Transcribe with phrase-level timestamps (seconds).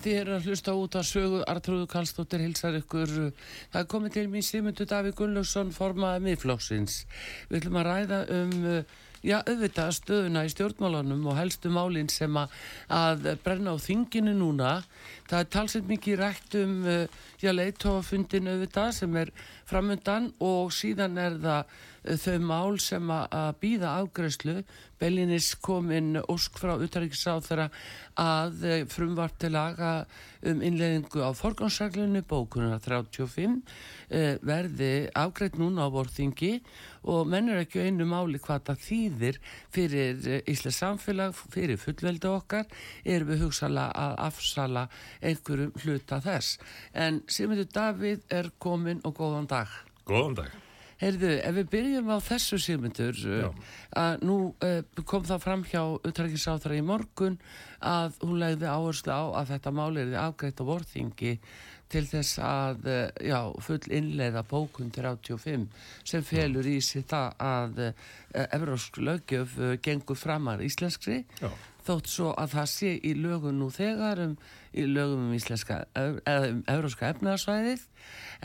[0.00, 3.12] Þið eru að hlusta út að sögu Artrúðu Kallstóttir hilsar ykkur.
[3.72, 7.04] Það komið til mín Simundur Davík Gunnlaugsson formaði miðflóksins.
[7.50, 8.56] Við ætlum að ræða um,
[9.20, 12.56] já, auðvitað stöðuna í stjórnmálanum og helstu málinn sem að,
[12.88, 14.72] að brenna á þinginu núna.
[15.28, 16.80] Það er talsett mikið rætt um,
[17.42, 19.34] já, leittófundin auðvitað sem er
[19.68, 24.60] framöndan og síðan er það þau mál sem að, býða afgræslu.
[25.00, 27.66] Bellinis kominn ósk frá utarrikiðsáð þeirra
[28.20, 29.92] að eh, frumvart til laga
[30.44, 33.62] um innleiðingu á forgánsreglunni bókununa 35
[34.12, 36.52] eh, verði afgreitt núna á vorþingi
[37.08, 39.42] og mennur ekki einu máli hvað það þýðir
[39.72, 42.68] fyrir eh, Íslands samfélag, fyrir fullveldi okkar
[43.04, 44.88] erum við hugsaðlega að afsala
[45.24, 46.58] einhverjum hluta þess.
[46.92, 49.80] En Simundur Davíð er kominn og góðan dag.
[50.04, 50.69] Góðan dag.
[51.00, 53.16] Heyrðu, ef við byrjum á þessu sigmyndur,
[53.96, 57.38] að nú uh, kom það fram hjá uttrækisáþra í morgun
[57.80, 61.32] að hún legði áherslu á að þetta máli er afgreitt á vorþingi
[61.90, 65.64] til þess að, uh, já, full innleiða bókun 35
[66.04, 68.06] sem felur í sig það að uh,
[68.44, 71.48] evrósk lögjöf gengur framar íslenskri Já.
[71.88, 74.36] þótt svo að það sé í lögum nú þegar um,
[74.74, 77.82] í lögum um íslenska eða um evróska efnaðarsvæðið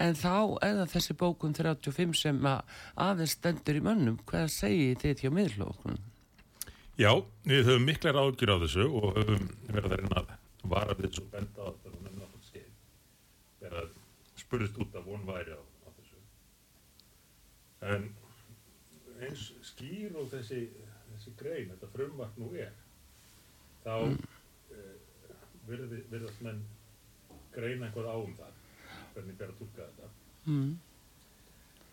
[0.05, 4.99] en þá er það þessi bókun 35 sem að aðeins stendur í mönnum hvað segir
[5.03, 6.03] þið hjá miðlókun
[6.95, 7.11] Já,
[7.43, 10.29] við höfum miklar ágjur á þessu og höfum verið að reyna að
[10.71, 12.69] vara við þessu benda á þetta og nefna þetta skeið.
[13.59, 13.89] Þegar að
[14.39, 16.21] spurðist út að von væri á, á þessu.
[17.91, 18.07] En
[19.27, 20.61] eins skýr og þessi,
[21.09, 22.71] þessi grein, þetta frumvart nú er,
[23.83, 24.15] þá mm.
[25.69, 26.61] Virði, virðast menn
[27.55, 28.57] greina eitthvað á um það,
[29.15, 30.09] hvernig ber að tólka þetta.
[30.45, 30.75] mm.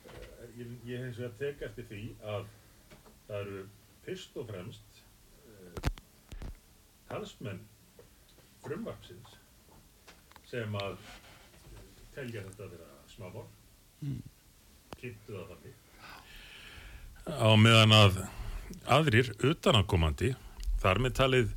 [0.02, 2.02] Uh, ég, ég hef að teka eftir því
[2.34, 2.48] að
[3.28, 3.60] það eru
[4.06, 5.02] fyrst og fremst
[5.46, 5.90] uh,
[7.08, 7.62] talsmenn
[8.64, 9.36] frumvarpsins
[10.50, 11.82] sem að uh,
[12.16, 13.48] telja þetta að vera smámál
[14.02, 14.18] Mm.
[14.98, 15.74] kynntu það þannig
[17.38, 18.16] á meðan að
[18.90, 20.32] aðrir utanakomandi
[20.82, 21.52] þar með talið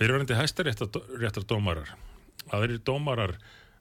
[0.00, 1.92] fyrirvændi hæstaréttar dómarar
[2.48, 3.36] aðrir dómarar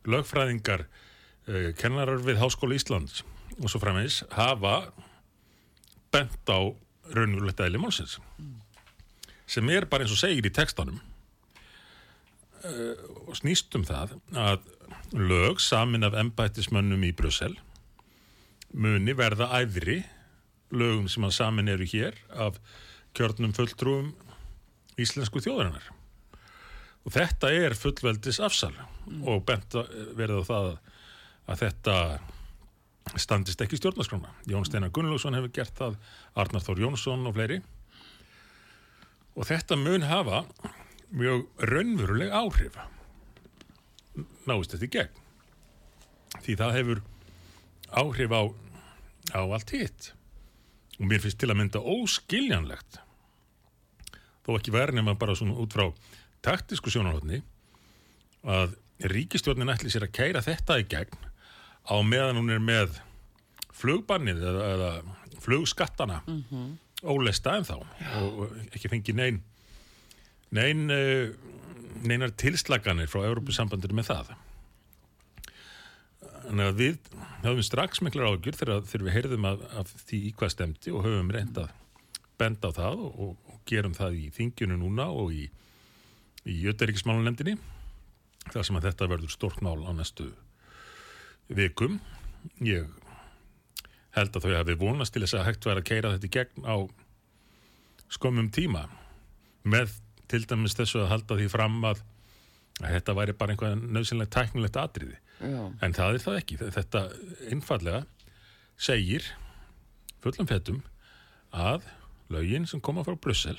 [0.10, 3.24] lögfræðingar uh, kennarar við Háskóla Íslands
[3.60, 4.92] og svo framins hafa
[6.14, 6.60] bent á
[7.16, 8.18] raunverulegt eðli málsins
[9.50, 11.00] sem er bara eins og segir í textanum.
[12.60, 12.94] Uh,
[13.26, 14.68] og snýst um það að
[15.16, 17.56] lög samin af embættismönnum í Brussel
[18.76, 20.04] muni verða æðri
[20.76, 22.60] lögum sem að samin eru hér af
[23.18, 24.12] kjörnum fulltrúum
[25.00, 25.88] íslensku þjóðarinnar
[27.10, 28.76] og þetta er fullveldis afsal
[29.26, 29.74] og bent
[30.14, 30.68] verða á það
[31.50, 31.96] að þetta
[33.18, 34.30] standist ekki stjórnarskrána.
[34.46, 35.96] Jón Steinar Gunnlaugsson hefur gert það,
[36.38, 37.58] Arnar Þór Jónsson og fleiri.
[39.34, 40.44] Og þetta mun hafa
[41.10, 42.78] mjög raunveruleg áhrif.
[44.46, 45.20] Náist þetta í gegn.
[46.46, 47.04] Því það hefur
[47.90, 48.42] áhrif á,
[49.34, 50.14] á allt hitt.
[51.02, 53.02] Og mér finnst til að mynda óskiljanlegt.
[54.46, 55.90] Þó ekki verið nema bara svona út frá
[56.46, 57.42] taktisku sjónarhóttni
[58.48, 58.76] að
[59.12, 61.28] ríkistjórnin ætli sér að kæra þetta í gegn
[61.88, 63.00] á meðan hún er með
[63.80, 64.92] flugbannið eða, eða
[65.40, 66.76] flugskattana mm -hmm.
[67.04, 69.42] ólesta en þá og ekki fengi nein
[70.52, 71.32] nein uh,
[72.04, 74.38] neinar tilslaganir frá Európusambandir með það
[76.50, 77.10] Þannig að við
[77.44, 81.30] höfum strax miklar ágjur þegar, við heyrðum af, af því í hvað stemdi og höfum
[81.30, 81.76] reyndað
[82.42, 85.44] benda á það og, og gerum það í þingjunu núna og í,
[86.48, 87.58] í jötaríkismálunendinni
[88.50, 90.30] þar sem að þetta verður stort mál á næstu
[91.50, 92.00] vikum.
[92.64, 92.88] Ég
[94.16, 96.70] held að þau hafi vonast til þess að hægt væri að keira þetta í gegn
[96.70, 96.78] á
[98.10, 98.86] skomum tíma
[99.70, 99.94] með
[100.30, 102.02] til dæmis þessu að halda því fram að,
[102.80, 105.18] þetta væri bara einhvað nöðsynlegt tæknilegt atriði.
[105.40, 105.62] Já.
[105.84, 106.58] En það er það ekki.
[106.78, 107.04] Þetta
[107.50, 108.02] einfallega
[108.80, 109.26] segir
[110.24, 110.80] fullum fettum
[111.56, 111.86] að
[112.32, 113.58] lögin sem koma frá Brussel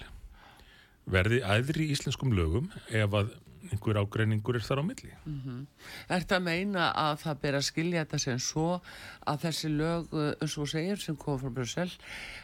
[1.06, 3.32] verði æðri í íslenskum lögum ef að
[3.70, 5.10] einhver ágreiningur er þar á milli.
[6.08, 8.68] Er þetta að meina að það ber að skilja þetta sem svo
[9.30, 11.90] að þessi lög, eins og segir, sem kom frá Brussel,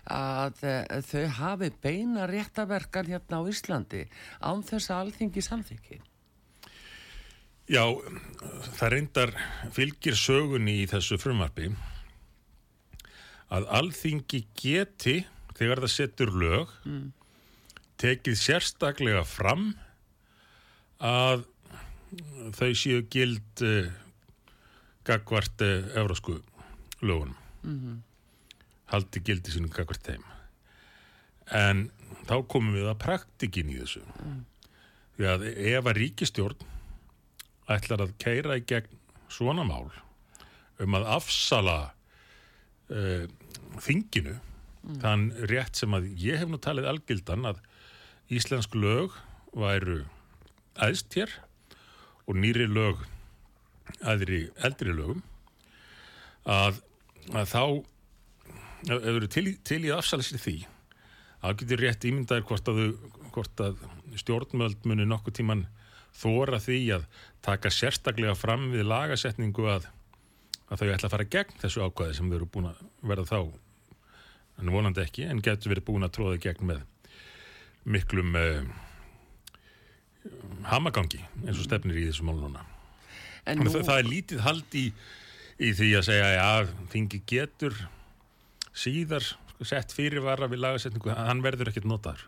[0.07, 4.05] að uh, þau hafi beina réttaverkan hérna á Íslandi
[4.41, 6.01] án þess að alþingi samþykki?
[7.67, 7.83] Já,
[8.79, 9.33] það reyndar
[9.75, 11.73] fylgir sögunni í þessu frumvarpi
[13.51, 15.21] að alþingi geti,
[15.59, 16.73] þegar það setur lög,
[18.01, 19.71] tekið sérstaklega fram
[21.03, 21.47] að
[22.57, 23.89] þau séu gild uh,
[25.07, 26.41] gagvart uh, eurósku
[27.03, 27.37] lögunum.
[28.93, 30.23] Haldi gildi sínum gagvart þeim.
[31.51, 31.89] En
[32.29, 34.03] þá komum við að praktikin í þessu.
[35.17, 36.67] Því að ef að ríkistjórn
[37.73, 38.99] ætlar að keira í gegn
[39.33, 39.91] svona mál
[40.83, 41.77] um að afsala
[42.93, 43.25] uh,
[43.83, 44.37] þinginu
[45.03, 47.63] þann rétt sem að ég hef nú talið algildan að
[48.33, 49.15] íslensk lög
[49.57, 50.03] væru
[50.83, 51.33] æðst hér
[52.27, 53.05] og nýri lög
[54.03, 55.23] aðri eldri lögum
[56.47, 56.81] að,
[57.33, 57.63] að þá
[58.87, 60.57] ef þau eru til, til í að sér því
[61.43, 62.83] þá getur rétt ímyndaðir hvort að,
[63.35, 63.83] hvort að
[64.19, 65.67] stjórnmöld muni nokkuð tíman
[66.17, 67.07] þóra því að
[67.45, 69.87] taka sérstaklega fram við lagasetningu að,
[70.71, 73.41] að þau ætla að fara gegn þessu ákvæði sem þau eru búin að verða þá
[74.57, 76.85] en vonandi ekki, en getur verið búin að tróða gegn með
[77.87, 78.63] miklum uh,
[80.71, 82.65] hamagangi eins og stefnir í þessu mál núna
[83.47, 84.85] En Þannig að það er lítið hald í,
[85.63, 87.77] í því að segja að þingi getur
[88.77, 92.25] síðar sko, sett fyrirvara við lagasetningu, hann verður ekkert notaður.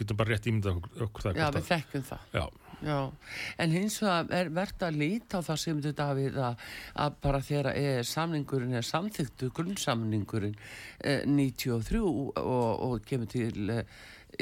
[0.00, 1.36] Getum bara rétt ímyndað okkur, það.
[1.42, 2.24] Já, við þekkjum það.
[2.24, 3.12] að- já, Já,
[3.58, 6.64] en hins vegar er verðt að líta á það sem þetta Davíð að,
[7.04, 10.58] að bara þegar e, samningurinn er samþyktu, grunnsamningurinn
[11.00, 13.78] e, 93 og, og kemur til, e,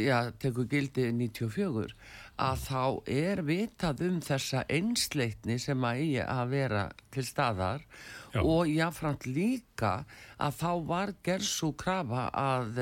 [0.00, 1.94] já, tekur gildi 94,
[2.43, 7.85] að þá er vitað um þessa einsleitni sem að eigi að vera til staðar
[8.33, 8.41] Já.
[8.41, 9.93] og jáfnframt líka
[10.41, 12.81] að þá var gerð svo krafa að,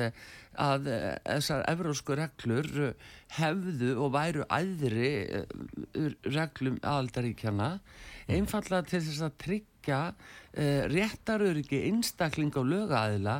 [0.59, 0.87] að
[1.25, 2.93] þessar evrósku reglur
[3.37, 7.69] hefðu og væru æðri eh, reglum aðaldaríkjana
[8.31, 10.01] einfallega til þess að tryggja
[10.91, 13.35] réttaröryggi einstakling á lögaðila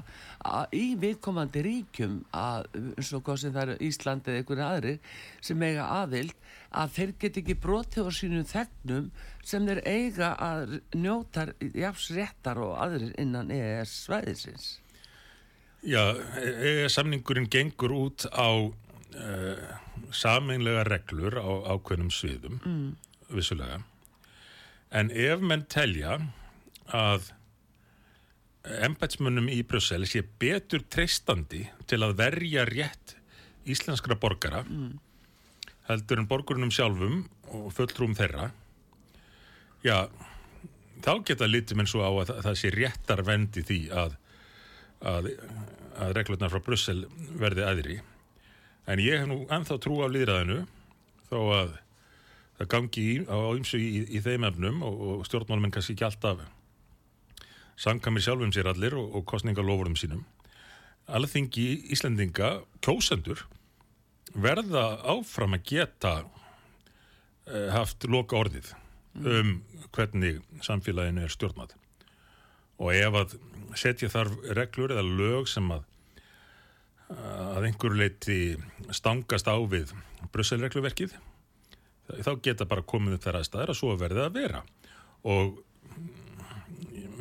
[0.48, 2.66] að- í viðkomandi ríkjum að,
[2.98, 5.00] eins og hvað sem það eru Íslandi eða einhverju aðrir
[5.42, 6.34] sem eiga aðild
[6.72, 9.12] að þeir get ekki brotið á sínum þegnum
[9.44, 14.80] sem þeir eiga að njóta jafs réttar og aðrir innan EES svæðisins.
[15.84, 16.02] Já
[16.42, 19.64] e samningurinn gengur út á uh,
[20.12, 22.90] sameinlega reglur á ákveðnum sviðum, mm.
[23.36, 23.82] vissulega.
[24.92, 26.20] En ef menn telja
[26.92, 27.32] að
[28.62, 33.16] embætsmönnum í Brussel sé betur treystandi til að verja rétt
[33.66, 34.62] íslenskra borgara
[35.90, 37.24] heldur en borgurinnum sjálfum
[37.58, 38.52] og fulltrúum þeirra
[39.86, 40.06] já,
[41.02, 44.18] þá geta litum en svo á að það sé réttar vendi því að,
[45.02, 45.32] að,
[45.98, 47.06] að reglurnar frá Brussel
[47.40, 48.00] verði aðri
[48.90, 50.64] en ég hef nú ennþá trú á líðræðinu
[51.30, 51.76] þó að
[52.62, 56.44] það gangi í, á ymsu í, í þeim efnum og, og stjórnmálum kannski ekki alltaf
[57.82, 60.22] sankamir sjálfum sér allir og, og kostningalofurðum sínum.
[61.10, 63.42] Alþingi Íslendinga kjósendur
[64.38, 68.74] verða áfram að geta uh, haft loka orðið
[69.18, 69.58] um
[69.92, 71.74] hvernig samfélaginu er stjórnað
[72.82, 73.34] og ef að
[73.80, 75.88] setja þarf reglur eða lög sem að
[77.12, 78.38] að einhverju leiti
[78.96, 79.92] stangast á við
[80.32, 81.16] Brusselregluverkið.
[82.12, 84.62] Þá geta bara komið upp þær aðstæður að svo verði að vera.
[85.28, 85.60] Og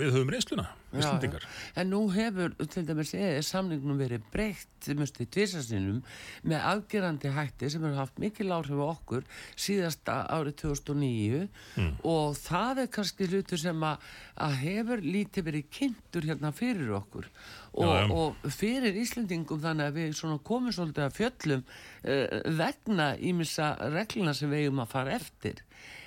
[0.01, 1.47] við höfum reynsluna, Íslandingar.
[1.79, 6.01] En nú hefur til dæmis eða samningnum verið breytt musti tvisasinum
[6.49, 9.27] með afgerandi hætti sem hefur haft mikil áhrif á okkur
[9.61, 11.91] síðasta árið 2009 mm.
[12.09, 17.29] og það er kannski hlutur sem að, að hefur lítið verið kynntur hérna fyrir okkur
[17.29, 18.15] og, já, já.
[18.17, 24.51] og fyrir Íslandingum þannig að við komum svolítið að fjöllum uh, vegna ímissa regluna sem
[24.51, 25.65] við eigum að fara eftir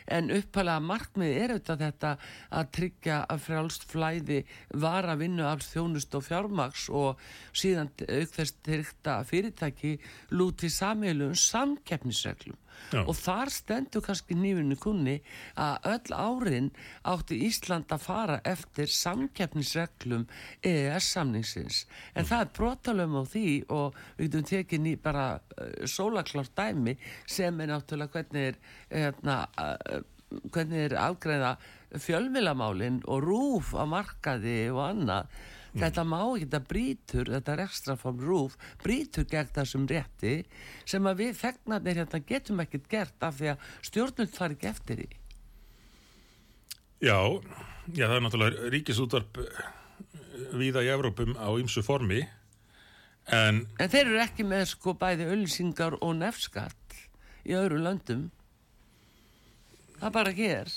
[0.07, 2.13] en uppalega markmið er auðvitað þetta
[2.59, 4.39] að tryggja að frjálst flæði
[4.85, 9.97] var að vinna alls þjónust og fjármaks og síðan aukþest tryggta fyrirtæki
[10.35, 12.59] lúti samheilum samkeppnisreglum
[12.93, 13.01] Já.
[13.03, 15.15] og þar stendur kannski nýfunni kunni
[15.59, 16.69] að öll árin
[17.09, 20.27] átti Ísland að fara eftir samkeppnisreglum
[20.61, 22.29] EES samningsins en mm.
[22.31, 27.61] það er brotalöfum á því og við getum tekið ný bara uh, sólaklárt dæmi sem
[27.61, 28.59] er náttúrulega hvernig er
[28.91, 30.03] hérna, uh,
[30.53, 31.55] hvernig er afgræða
[32.01, 35.29] fjölmilamálinn og rúf á markaði og annað.
[35.73, 40.35] Þetta má ekki, þetta brítur þetta er ekstra form rúf, brítur gegn þessum rétti
[40.85, 45.01] sem að við þegnarnir hérna getum ekkert gert af því að stjórnult fari ekki eftir
[45.01, 45.09] því.
[47.03, 47.17] Já,
[47.91, 49.65] já það er náttúrulega ríkisútvarp eh,
[50.61, 52.21] viða í Evrópum á ymsu formi
[53.31, 56.97] en En þeir eru ekki með sko bæði ölsingar og nefnskatt
[57.43, 58.29] í öðru löndum.
[59.99, 60.71] Það bara ekki er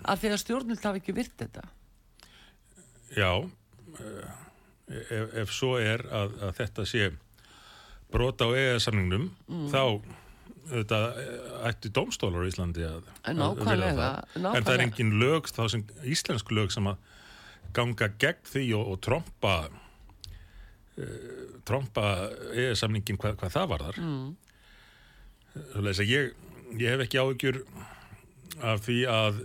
[0.00, 1.64] af því að stjórnult hafi ekki virt þetta.
[3.10, 3.50] Já
[3.98, 7.10] ef, ef svo er að, að þetta sé
[8.10, 9.68] brota á EES-samningnum mm.
[9.70, 9.82] þá
[10.70, 10.98] þetta,
[11.68, 15.86] ætti domstólar í Íslandi að, að vera það en það er engin lög, þá sem
[16.06, 17.06] íslensk lög sem að
[17.76, 22.06] ganga gegn því og, og tromba uh, tromba
[22.54, 24.30] EES-samningin hvað, hvað það var þar mm.
[25.86, 26.32] að ég
[26.78, 27.62] ég hef ekki áhugjur
[28.60, 29.42] af því að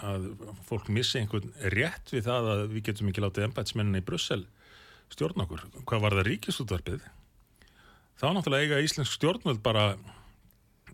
[0.00, 0.28] að
[0.68, 4.44] fólk missi einhvern rétt við það að við getum ekki látið ennbætsmennin í Brussel
[5.12, 5.66] stjórn okkur.
[5.84, 7.02] Hvað var það ríkisútvarpið?
[8.20, 9.96] Þá náttúrulega eiga Íslensk stjórnvöld bara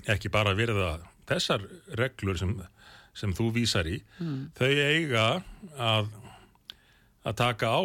[0.08, 1.64] ekki bara verða þessar
[1.98, 2.54] reglur sem,
[3.16, 4.40] sem þú vísar í mm.
[4.56, 5.26] þau eiga
[5.76, 6.10] að
[7.28, 7.82] að taka á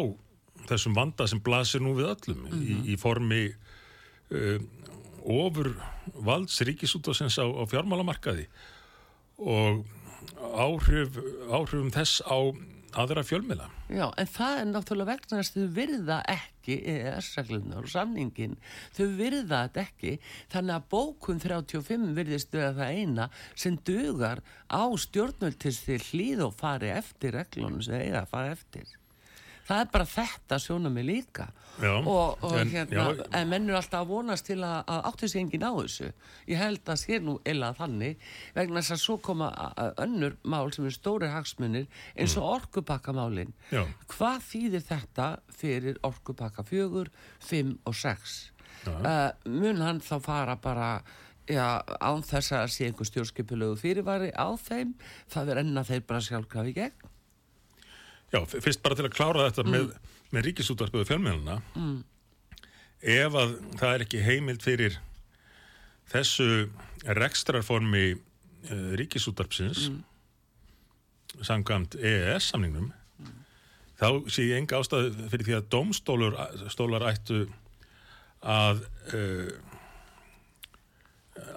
[0.68, 2.62] þessum vanda sem blasir nú við öllum mm -hmm.
[2.62, 2.86] í, mhm.
[2.88, 3.42] í formi
[4.32, 4.60] uh,
[5.24, 5.74] ofur
[6.14, 8.46] valds ríkisútvarsins á, á fjármálamarkaði
[9.38, 9.84] og
[10.52, 12.38] áhrif, áhrifum þess á
[12.94, 13.68] aðra fjölmila.
[13.90, 18.56] Já, en það er náttúrulega vegna að þau virða ekki EES-reglunar og samningin
[18.96, 20.12] þau virða þetta ekki
[20.54, 26.58] þannig að bókun 35 virðist að það eina sem dugar á stjórnvöld til hlýð og
[26.60, 28.94] fari eftir reglunum sem þeir að fara eftir
[29.64, 31.48] það er bara þetta sjónum mig líka.
[31.82, 33.24] Já, og, og en, hérna já.
[33.34, 36.10] en mennur alltaf að vonast til að, að áttu sig engin á þessu.
[36.50, 38.22] Ég held að sé nú illa þannig
[38.54, 39.50] vegna þess að svo koma
[40.04, 42.52] önnur mál sem er stóri hagsmunir eins og mm.
[42.60, 43.52] orkupakkamálin
[44.14, 47.10] hvað þýðir þetta fyrir orkupakka fjögur,
[47.42, 48.52] fimm og sex?
[48.84, 50.96] Uh, mun hann þá fara bara
[51.44, 54.94] Já, án þess að sé einhver stjórnskipulegu fyrirvari á þeim,
[55.28, 57.10] það er enna þeir bara sjálfkrafi gegn
[58.32, 59.74] Já, fyrst bara til að klára þetta mm.
[59.74, 59.90] með,
[60.34, 61.98] með ríkisútvarpuðu fjölmjöluna mm.
[63.14, 64.98] ef að það er ekki heimild fyrir
[66.12, 66.48] þessu
[67.20, 70.00] rekstrarformi uh, ríkisútvarpsins mm.
[71.46, 73.36] samkvæmt EES samningnum mm.
[74.00, 77.44] þá sé ég enga ástæðu fyrir því að domstólar ættu
[78.44, 78.82] að
[79.14, 79.54] uh,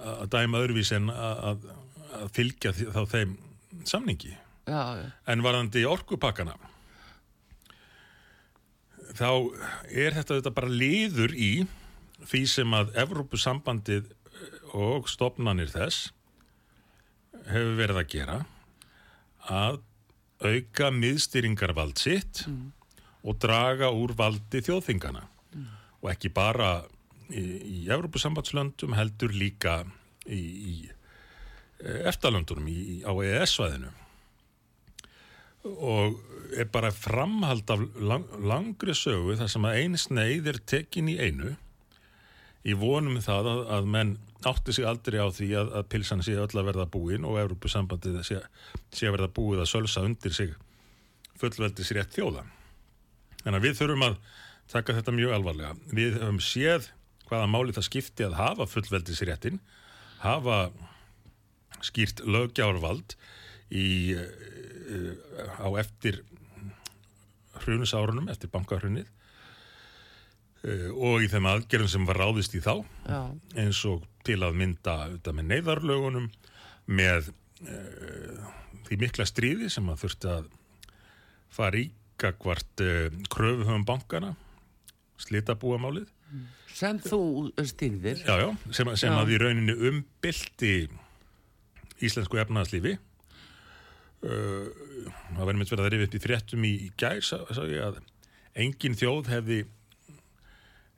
[0.08, 1.66] að dæma öðruvís en að,
[2.18, 3.34] að fylgja þá þeim
[3.86, 4.34] samningi
[4.68, 6.56] já, en varðandi orkupakkana
[9.18, 9.30] þá
[9.88, 11.52] er þetta, þetta bara liður í
[12.28, 14.08] því sem að Evrópusambandið
[14.76, 16.10] og stopnanir þess
[17.48, 18.38] hefur verið að gera
[19.48, 19.80] að
[20.44, 22.68] auka miðstýringarvald sitt mm.
[23.26, 25.70] og draga úr valdi þjóðþingana mm.
[26.02, 26.72] og ekki bara
[27.32, 29.80] í, í Evrópusambandslöndum heldur líka
[30.28, 30.74] í, í
[32.10, 32.68] eftalöndunum
[33.06, 33.94] á EES-svæðinu
[35.78, 36.18] og
[36.58, 41.18] er bara framhald af lang, langri sögu þar sem að eins neyð er tekin í
[41.20, 41.54] einu
[42.68, 44.14] í vonum það að, að menn
[44.48, 48.20] átti sig aldrei á því að, að pilsan sé öll að verða búin og Európusambandið
[48.26, 48.40] sé,
[48.94, 50.54] sé að verða búið að sölsa undir sig
[51.38, 52.44] fullveldis rétt þjóða.
[53.42, 54.20] Þannig að við þurfum að
[54.72, 55.74] taka þetta mjög alvarlega.
[55.94, 56.90] Við höfum séð
[57.28, 59.60] hvaða máli það skipti að hafa fullveldis réttin,
[60.22, 60.58] hafa
[61.84, 63.14] skýrt lögjárvald
[63.70, 64.16] í
[64.88, 66.22] á eftir
[67.62, 69.08] hrunusárunum, eftir bankahrunið
[70.64, 72.74] uh, og í þeim aðgerðum sem var ráðist í þá
[73.08, 73.20] Já.
[73.58, 74.98] eins og til að mynda
[75.32, 76.28] með neyðarlögunum
[76.88, 77.32] með
[77.64, 78.44] uh,
[78.88, 80.52] því mikla stríði sem að þurfti að
[81.58, 84.34] fara í gagvart uh, kröfuhöfum bankana,
[85.22, 86.08] slitabúamálið,
[86.78, 87.20] sem þú
[87.66, 89.18] stýrðir já, já, sem, sem Já.
[89.18, 90.74] að í rauninni umbylti
[92.04, 92.98] íslensku efnaðslífi.
[94.18, 94.70] Uh,
[95.36, 98.00] það verður mitt verið að rifja upp í fréttum í, gær, sá, sá ég að
[98.58, 99.58] engin þjóð hefði,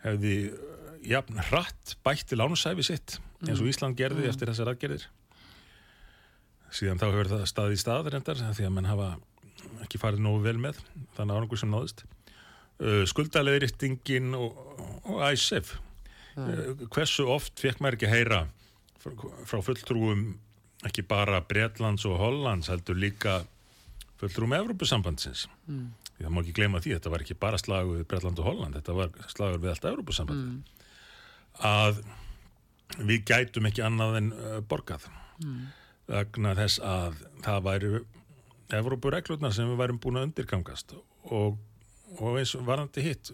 [0.06, 5.04] hefði uh, jafn hratt bætti lánusæfi sitt eins og Ísland gerði eftir þessar aðgerðir.
[6.72, 9.10] Síðan þá hefur það staðið í stað reyndar því að menn hafa
[9.84, 10.80] ekki farið nógu vel með
[11.16, 12.04] þannig árangur sem náðist.
[12.80, 14.56] Uh, skuldalegriðtingin og,
[15.04, 15.76] og ISF.
[16.38, 18.44] Uh, hversu oft fekk maður ekki heyra
[19.00, 20.38] frá fulltrúum
[20.88, 23.40] ekki bara Bretlands og Hollands heldur líka
[24.20, 25.46] fulltrúum Evrópusambandsins.
[25.68, 25.90] Mm.
[26.20, 28.96] Það má ekki gleyma því, þetta var ekki bara slagur við Bretland og Holland, þetta
[28.96, 30.72] var slagur við allt Evrópusamband.
[31.64, 32.02] Að
[33.00, 35.06] við gætum ekki annað en uh, borgað.
[36.10, 37.92] Vegna þess að það væri
[38.80, 40.92] Evrópureglurnar sem við værum búin að undirgangast
[41.24, 41.56] og,
[42.18, 43.32] og eins varandi hitt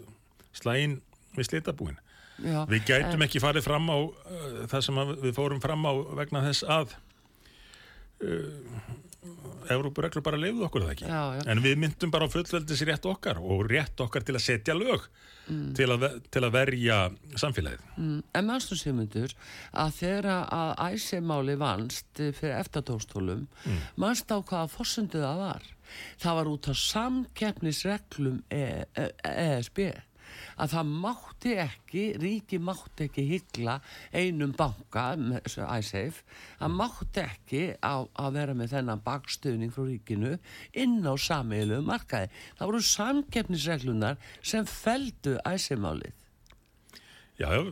[0.55, 0.99] slægin
[1.35, 1.99] við slitabúin.
[2.37, 6.45] Já, Við gætum ekki farið fram á uh, það sem við fórum fram á vegna
[6.45, 6.95] þess að
[8.23, 8.95] uh,
[9.67, 11.07] Evrópureglur bara leiðu okkur það ekki.
[11.09, 11.41] Já, já.
[11.51, 15.07] En við myndum bara á fullveldis rétt okkar og rétt okkar til að setja lög
[15.47, 16.97] til, að, til að verja
[17.39, 17.83] samfélagið.
[17.95, 19.33] Mm, En mannstu Sigmundur
[19.71, 23.81] að þegar að æsimáli vannst eh, fyrir eftirdómstólum mm.
[24.03, 25.69] mannst á hvaða fórsendu það var
[26.19, 29.83] það var út á samkeppnisreglum e e ESB
[30.57, 33.77] að það mátti ekki ríki mátti ekki hyggla
[34.13, 35.07] einum banka
[35.45, 36.25] iSafe
[36.59, 40.37] það mátti ekki á, að vera með þennan bakstuðning frá ríkinu
[40.73, 46.15] inn á sameilu markaði það voru samkeppnisreglunar sem feldu æsimálið
[47.37, 47.67] Já, já.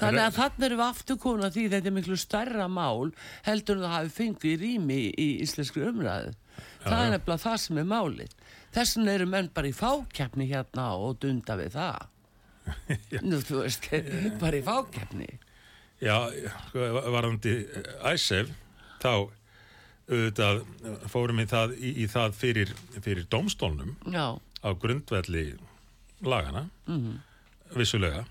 [0.00, 3.10] Þannig að þannig erum við aftur komin að því þetta er miklu stærra mál
[3.44, 6.30] heldur en það hafi fengið rými í íslenskri umræðu.
[6.86, 8.32] það er nefnilega það sem er málið.
[8.72, 12.08] Þess vegna eru menn bara í fákeppni hérna og dunda við það.
[13.26, 13.90] Nú, þú veist,
[14.42, 15.28] bara í fákeppni.
[16.00, 16.16] Já,
[16.70, 17.54] sko, varðandi
[18.08, 18.52] æsef,
[19.02, 19.28] þá
[20.10, 20.62] auðvitað
[21.10, 25.52] fórum við það í, í það fyrir, fyrir domstólnum Já, á grundvelli
[26.26, 26.66] lagana,
[27.76, 28.24] vissulega,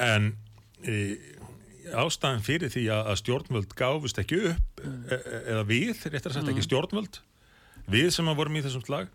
[0.00, 0.30] en
[0.86, 1.16] e,
[1.92, 6.38] ástæðan fyrir því að, að stjórnvöld gáfust ekki upp, e, e, eða við, réttar að
[6.38, 7.20] sagt ekki stjórnvöld,
[7.90, 9.10] við sem að vorum í þessum slag,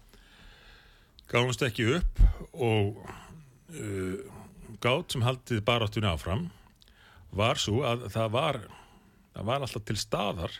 [1.32, 2.22] gáfust ekki upp
[2.54, 4.39] og uh,
[4.84, 6.48] gátt sem haldið baráttunni áfram
[7.36, 8.60] var svo að það var,
[9.36, 10.58] það var alltaf til staðar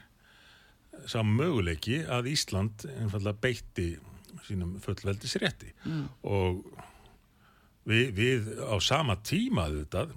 [1.10, 3.90] sá möguleiki að Ísland einfallega beitti
[4.48, 6.04] sínum fullveldisrétti mm.
[6.28, 6.64] og
[7.90, 10.14] við, við á sama tíma auðvitað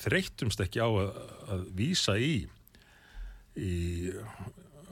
[0.00, 1.12] þreyttumst ekki á að,
[1.54, 2.34] að vísa í
[3.60, 3.74] í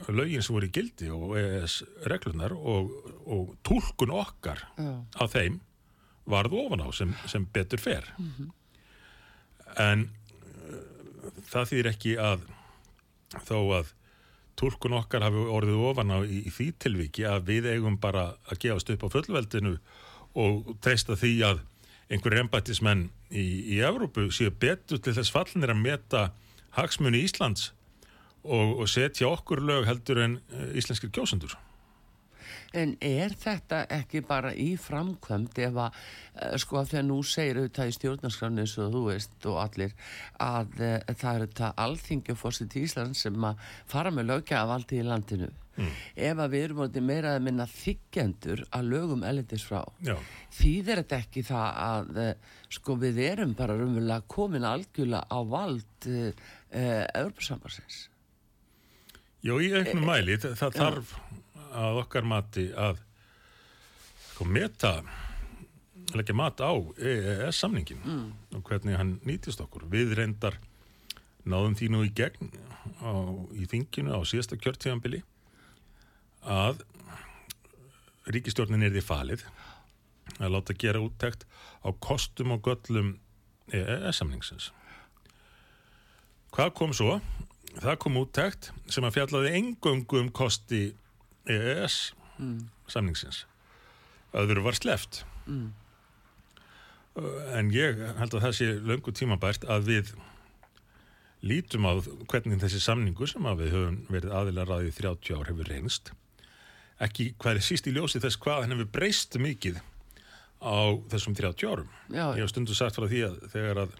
[0.09, 2.91] lögin sem voru í gildi og ES reglunar og,
[3.27, 4.91] og túlkun okkar Já.
[5.15, 5.59] á þeim
[6.29, 8.05] varð ofan á sem, sem betur fer
[9.77, 10.81] en uh,
[11.51, 12.45] það þýðir ekki að
[13.45, 13.93] þó að
[14.59, 18.61] túlkun okkar hafi orðið ofan á í, í því tilviki að við eigum bara að
[18.65, 19.77] gefast upp á fullveldinu
[20.39, 21.61] og treysta því að
[22.09, 26.23] einhverjir embættismenn í, í Evrópu séu betur til þess fallinir að meta
[26.77, 27.71] hagsmuni Íslands
[28.43, 31.55] og, og setja okkur lög heldur en uh, íslenskir kjósendur.
[32.77, 35.95] En er þetta ekki bara í framkvæmd ef að,
[36.35, 39.95] eh, sko að þegar nú segir auðvitað í stjórnarskránu eins og þú veist og allir
[40.39, 45.49] að e, það er þetta alþingjafórsið til Ísland sem að fara með lögjavaldi í landinu.
[45.79, 49.79] Ef að við erum orðið meira að minna þykjendur að lögum elendis frá.
[50.03, 50.17] Já.
[50.59, 52.29] Þýðir þetta ekki það að e,
[52.75, 56.31] sko við erum bara raunverulega komin algjörlega á vald e,
[56.69, 56.83] e,
[57.15, 58.09] Evropasambarsins?
[59.39, 61.11] Já, í auknum mæli, það, það þarf
[61.73, 63.01] að okkar mati að
[64.33, 64.93] sko, meta
[66.15, 68.01] leggja mat á EES samningin
[68.55, 69.85] og hvernig hann nýtist okkur.
[69.91, 70.57] Við reyndar
[71.45, 72.49] náðum því nú í gegn
[73.03, 73.13] á,
[73.53, 75.21] í þinginu á síðasta kjörtíðanbili
[76.49, 76.81] að
[78.29, 79.45] ríkistjórnin er því falið
[80.39, 81.45] að láta gera úttekt
[81.85, 83.17] á kostum og göllum
[83.73, 84.71] EES samningsins.
[86.53, 87.19] Hvað kom svo?
[87.79, 90.89] Það kom úttekt sem að fjallaði engöngu um kosti
[91.49, 91.99] EES
[92.89, 93.43] samningsins.
[94.37, 95.23] Öðru var sleft.
[97.57, 100.11] En ég held að það sé löngu tímabært að við
[101.45, 101.93] lítum á
[102.29, 106.11] hvernig þessi samningur sem að við höfum verið aðilar að í 30 ár hefur reynst.
[106.99, 109.79] Ekki hvað er síst í ljósi þess hvað hann hefur breyst mikið
[110.59, 111.91] á þessum 30 árum.
[112.11, 112.25] Já.
[112.35, 113.95] Ég hef stundu sagt frá því að þegar að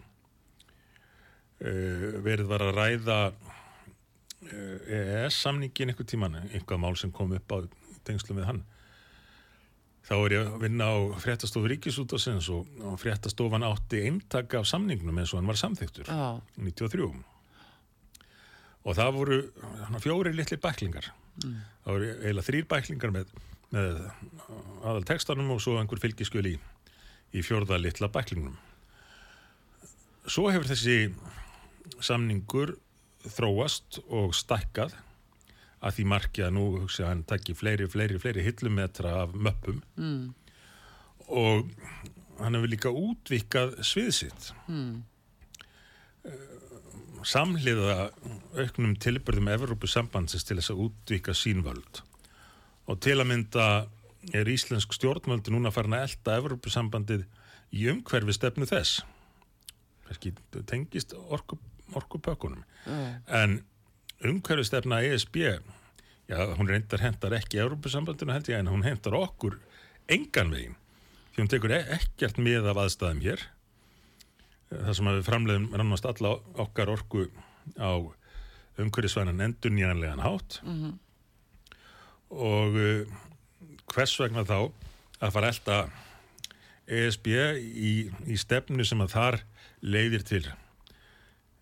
[1.64, 3.59] uh, verið var að ræða uh,
[5.34, 7.58] samningin einhver tíman, einhvað mál sem kom upp á
[8.08, 8.62] tengslu með hann?
[10.10, 15.20] Þá er ég að vinna á fréttastofu Ríkisútasins og, og fréttastofan átti eintaka af samningnum
[15.20, 17.10] eins og hann var samþyktur Já, 93
[18.80, 19.38] og það voru
[20.00, 21.10] fjóri litli bæklingar.
[21.40, 23.32] Það voru eiginlega þrýr bæklingar með,
[23.74, 23.98] með
[24.80, 26.54] aðal textanum og svo einhver fylgiskjöl í,
[27.36, 28.56] í fjórða litla bæklingnum.
[30.24, 31.12] Svo hefur þessi
[32.00, 32.78] samningur
[33.28, 34.94] þróast og stækkað
[35.80, 39.80] að því marki að nú hugsa hann takki fleiri, fleiri, fleiri hillumetra af möppum.
[39.96, 40.34] Mm,
[41.28, 41.70] og
[42.40, 45.02] hann hefur líka útvikað sviðsitt mm,
[47.26, 48.10] samhliða
[48.56, 52.02] auknum tilbyrðum Evrópusambandsins til þess að útvika sínvöld
[52.90, 53.66] og til að mynda
[54.36, 57.24] er íslensk stjórnvöldi núna farin að elda Evrópusambandið
[57.70, 59.04] í umhverfi stefnu þess.
[60.08, 60.32] Kannski
[60.68, 61.56] tengist orku,
[61.94, 62.60] orkupökkunum.
[62.60, 63.60] já, en
[64.24, 65.36] umhverfi stefna ESB
[66.30, 69.58] já, hún reyndar hendar ekki Evrópusambandinu held ég en hún hendar okkur
[70.10, 70.76] engan veginn.
[71.34, 73.42] Því hún tekur e- ekkert með af aðstæðum hér.
[74.70, 77.26] Það sem að við framleiðum rannast alla okkar orku
[77.78, 77.90] á
[78.80, 80.60] umhverfisvænan endurnýjanlegan hátt.
[80.64, 80.98] Mhm,
[82.30, 83.18] og uh,
[83.90, 84.70] hvers vegna þá
[85.20, 85.78] að fara elda
[86.90, 87.26] ESB
[87.58, 87.94] í,
[88.30, 89.38] í stefnu sem að þar
[89.82, 90.44] leiðir til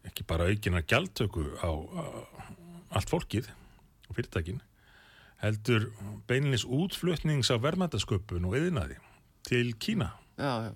[0.08, 2.04] ekki bara aukina gjaldtöku á, á
[2.98, 3.50] allt fólkið
[4.08, 4.60] og fyrirtækin
[5.42, 5.90] heldur
[6.26, 8.98] beinilins útflutnings af verðmættasköpun og yðnaði
[9.46, 10.10] til Kína.
[10.38, 10.72] Já, já,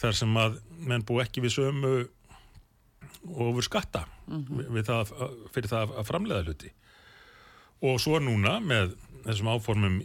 [0.00, 1.92] þar sem að menn bú ekki við sömu
[3.24, 5.12] ofur skatta við, við það,
[5.54, 6.72] fyrir það að framleiða hluti.
[7.84, 10.00] Og svo núna með þessum áformum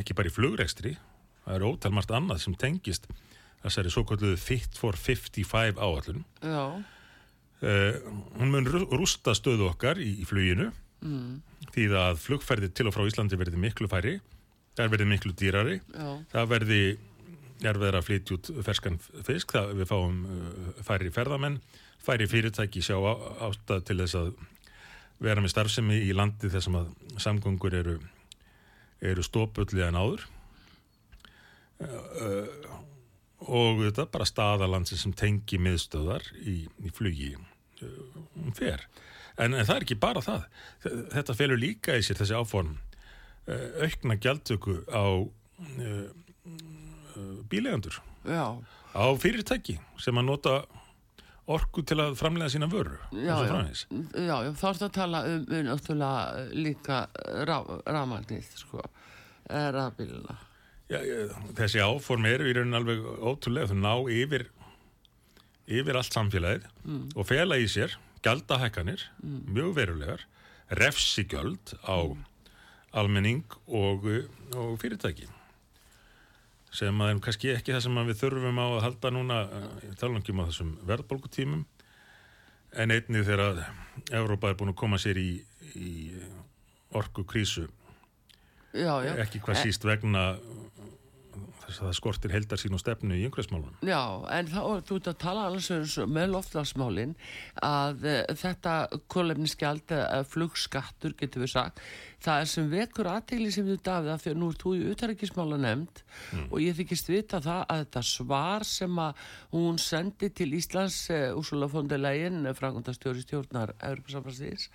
[0.00, 0.94] ekki bara í flugrekstri
[1.44, 3.06] það er ótalmart annað sem tengist
[3.64, 6.64] þessari svo kalluðu Fit for 55 áallun já,
[7.62, 7.98] uh,
[8.40, 10.70] hún mun rú- rústa stöðu okkar í, í fluginu.
[11.04, 11.42] Mm,
[11.74, 14.18] því að flugferði til og frá Íslandi verði miklu færri
[14.74, 15.76] það verði miklu dýrari.
[15.92, 16.78] Já, það verði
[17.64, 21.60] erfiðar að flytja út ferskan fisk það við fáum uh, færri ferðamenn
[22.04, 23.12] færri fyrirtæki sjá á,
[23.48, 24.32] ástæð til þess að
[25.24, 26.90] vera með starfsemi í landi þar sem að
[27.22, 27.94] samgöngur eru
[29.04, 30.24] eru stópulli en áður.
[31.84, 32.48] Uh,
[33.44, 38.86] og þetta bara staðalandsi sem tengi miðstöðar í, í flugi uh, um fer.
[39.36, 40.44] En, en það er ekki bara það.
[41.14, 46.06] Þetta felur líka í sér þessi áform uh, aukna gjaldtöku á uh,
[47.50, 48.58] bílegandur já,
[48.94, 50.54] á fyrirtæki sem að nota
[51.50, 53.58] orku til að framlega sína vöru já, já,
[54.16, 57.02] já, þá ertu að tala um, um náttúrulega líka
[57.44, 58.82] rafmagnið, sko,
[59.50, 60.38] rafbíluna.
[60.94, 61.00] Já,
[61.58, 64.46] þessi áform eru í raunin alveg ótrúlega þau ná yfir
[65.64, 66.66] yfir allt samfélagið
[67.16, 70.24] og fela í sér gjaldahækkanir, mjög verulegar
[70.72, 71.96] refsigjöld á
[72.94, 74.06] almenning og,
[74.56, 75.26] og fyrirtæki
[76.74, 80.42] sem að er kannski ekki það sem við þurfum á að halda núna eh, talangum
[80.42, 81.64] á þessum verðbólkutímum
[82.74, 83.60] en einnig þegar að
[84.10, 85.28] Evrópa er búin að koma sér í,
[85.78, 85.92] í
[86.98, 87.68] orku krísu
[88.74, 89.12] Já, já.
[89.22, 90.32] ekki hvað síst vegna
[91.78, 93.76] það skortir heldar sín og stefnu í umhverfsmálunum.
[93.86, 94.02] Já,
[94.38, 97.14] en þá er þú ert að tala og með loftlagsmálin
[97.64, 98.74] að uh, þetta
[99.12, 101.84] kolefnisgjald eða flugskattur getur við sagt
[102.24, 105.58] það er sem vekur aðtegli sem þú Davíð að fyrir nú ert þú í utarækismála
[105.60, 106.00] nefnd
[106.46, 110.98] og ég þykist vita það að þetta svar sem að hún sendi til Íslands
[111.34, 114.70] Úrsula von der Leyen frangundastjóri stjórnar Evropasambansins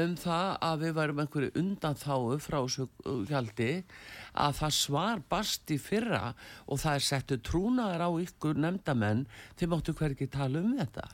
[0.00, 2.88] um það að við værum einhverju undanþáu frá þessu
[3.30, 3.70] gjaldi
[4.32, 5.78] að það svar bast í
[6.22, 6.30] fyrra
[6.68, 9.24] og það er settu trúnaðar á ykkur nefndamenn
[9.58, 11.08] þið máttu hvergi tala um þetta.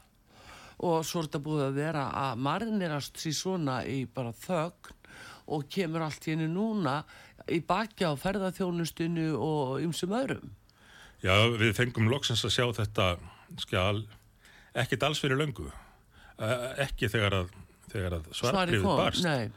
[0.78, 4.94] Og svo er þetta búið að vera að marinerast sér svona í bara þögn
[5.48, 7.00] og kemur allt henni núna
[7.50, 10.50] í baki á ferðarþjónustinu og ymsum öðrum.
[11.24, 13.06] Já, við fengum loksins að sjá þetta
[13.58, 14.04] skjál
[14.78, 15.66] ekkit alls fyrir löngu.
[16.38, 17.48] Eh, Ekki þegar að,
[17.90, 18.28] þegar að
[18.84, 19.24] kom, barst.
[19.26, 19.48] nei,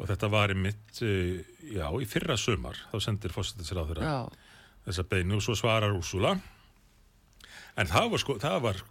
[0.00, 4.18] Og þetta var í mitt, já, í fyrra sumar, þá sendir fórsetisir á þeirra já,
[4.86, 6.36] þessa beinu og svo svarar Úrsula.
[7.78, 8.82] En það var, sko, það var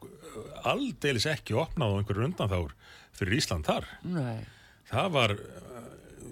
[0.69, 2.73] aldeilis ekki opnað á einhverju undanþár
[3.17, 3.87] fyrir Ísland þar.
[4.05, 4.47] nei
[4.89, 6.29] Það var, uh,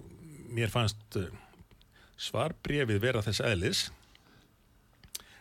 [0.58, 1.28] mér fannst uh,
[2.18, 3.84] svarbrefið vera þess eðlis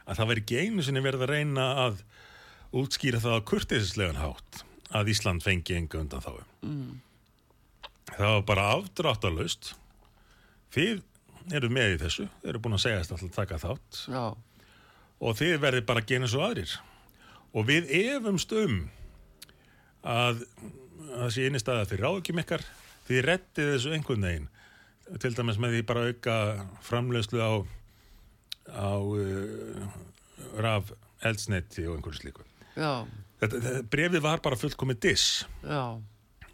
[0.06, 2.02] að það var ekki einu sinni verið að reyna að
[2.76, 4.62] útskýra það á kurteisislegan hátt
[4.96, 6.32] að Ísland fengi enga undan þá.
[6.66, 7.00] Mm.
[8.12, 9.72] Það var bara afdráttarlaust.
[10.76, 11.00] Þið
[11.54, 14.00] eru með í þessu, þið eru búin að segja alltaf að taka þátt.
[14.10, 14.24] Já,
[15.16, 16.72] og þið verðið bara að gena svo aðrir.
[17.56, 18.80] Og við efumst um
[20.06, 20.42] að
[21.32, 22.64] sé eini staða fyrir ráðgjum ykkar.
[23.06, 24.48] Þið rettið þessu einhvern veginn.
[25.22, 26.36] Til dæmis með því bara auka
[26.84, 27.52] framleiðslu á
[28.66, 29.86] á uh,
[30.58, 30.90] raf
[31.22, 32.42] eldsneiti og einhverju slíku.
[32.74, 33.06] já,
[33.36, 35.44] Þetta, þetta, brefið var bara fullkomið diss.
[35.62, 36.00] Já,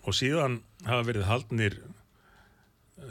[0.03, 1.77] og síðan hafa verið haldnir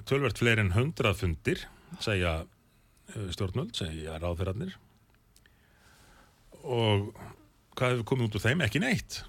[0.10, 1.66] tölvert fleiri en hundrað fundir,
[2.04, 4.78] segja uh, stjórnvöld, segja ráðferðarnir
[6.62, 7.12] og
[7.78, 8.64] hvað hefur komið út úr þeim?
[8.66, 9.22] Ekki neitt.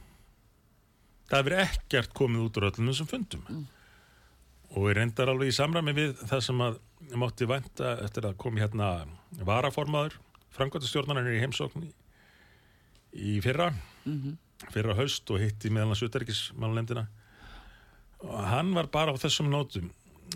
[1.31, 3.63] Það hefur ekkert komið út úr öllum þessum fundum.
[4.73, 6.79] Og er reyndar alveg í samræmi við það sem að
[7.19, 8.93] mátti vænta eftir að komi hérna
[9.45, 10.19] varaformaður
[10.57, 13.71] framkvæmtastjórnarnir í heimsókn í, fyrra.
[14.73, 17.09] Fyrra haust og hitti meðal hans utarikismálunemdina
[18.23, 19.89] og hann var bara á þessum nótum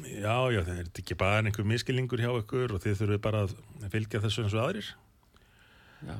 [0.05, 3.57] já, já, það er ekki bara einhver miskilningur hjá ykkur og þið þurfið bara að
[3.93, 4.91] fylgja þessu eins og aðrir
[6.07, 6.17] já.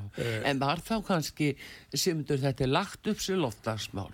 [0.49, 1.51] En var þá kannski,
[1.93, 4.13] Simundur, þetta er lagt upp sér loftlagsmál,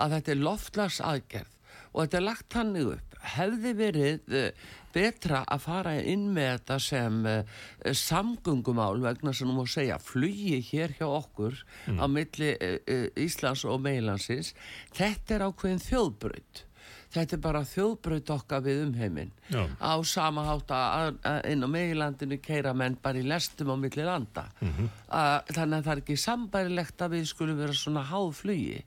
[0.00, 1.58] að þetta er loftlagsaðgerð
[1.92, 3.16] og þetta er lagt hannig upp.
[3.22, 7.60] Hefði verið uh, betra að fara inn með þetta sem uh,
[7.94, 11.60] samgöngumál vegna sem þú má segja flugi hér hjá okkur
[12.02, 14.56] á milli uh, Íslands og Meilansins.
[14.96, 16.64] Þetta er ákveðin þjóðbraut.
[17.12, 19.32] Þetta er bara þjóðbraut okkar við umheiminn.
[19.52, 19.66] Já.
[19.84, 24.46] Á sama að inn á Meilandinu keira menn bara í lestum á milli landa.
[24.60, 24.88] Mhm.
[25.12, 28.82] Að, þannig að það er ekki sambærilegt að við skulum vera svona háð flugi.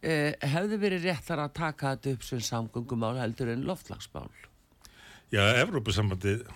[0.00, 4.30] Eh, hefði verið réttar að taka þetta upp sem samgöngumál heldur en loftlagsmál.
[5.34, 6.46] Já, Evrópusambandið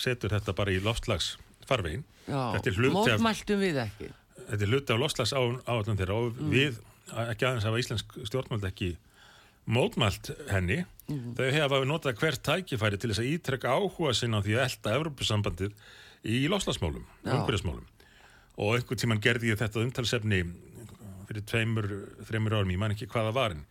[0.00, 1.36] setur þetta bara í loftslags
[1.68, 2.56] farvegin Já,
[2.90, 4.08] mótmæltum við ekki.
[4.48, 6.80] þetta er hluti af loftslags áallum þeirra og við,
[7.12, 8.96] ekki aðeins hafa íslensk stjórnmöld ekki
[9.64, 10.82] mótmælt henni.
[11.04, 14.94] Þau hefa notað hvert tækifæri til þess að ítrekka áhuga sinna á því að elda
[14.98, 15.74] Evrópusambandið
[16.24, 17.34] í loftslagsmálum Já.
[17.34, 17.84] umhverjasmálum
[18.54, 20.38] og einhvern tíman gerði ég þetta umtalsefni
[21.28, 21.88] fyrir tveimur,
[22.24, 23.64] þreimur árum, ég man ekki hvaða var en,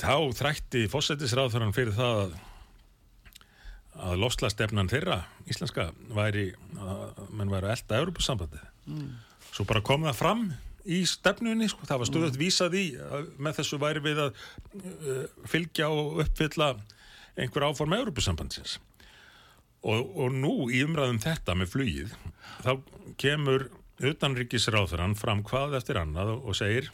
[0.00, 2.36] þá þrætti fósættisráðfæran fyrir það að
[3.94, 6.48] að lofslagstefnan þeirra íslenska væri
[6.82, 8.64] að menn væri að elda Europasambandið
[9.54, 10.40] svo bara kom það fram
[10.84, 12.84] í stefnunni, sko, það var stöðut vísað í
[13.40, 14.42] með þessu væri við að
[14.80, 16.74] uh, fylgja og uppfylla
[17.40, 18.76] einhver áform Europasambandsins
[19.84, 22.14] og, og nú í umræðum þetta með flugið
[22.64, 22.72] þá
[23.20, 23.68] kemur
[24.04, 26.90] utanríkisráðurann fram hvað eftir annað og, segir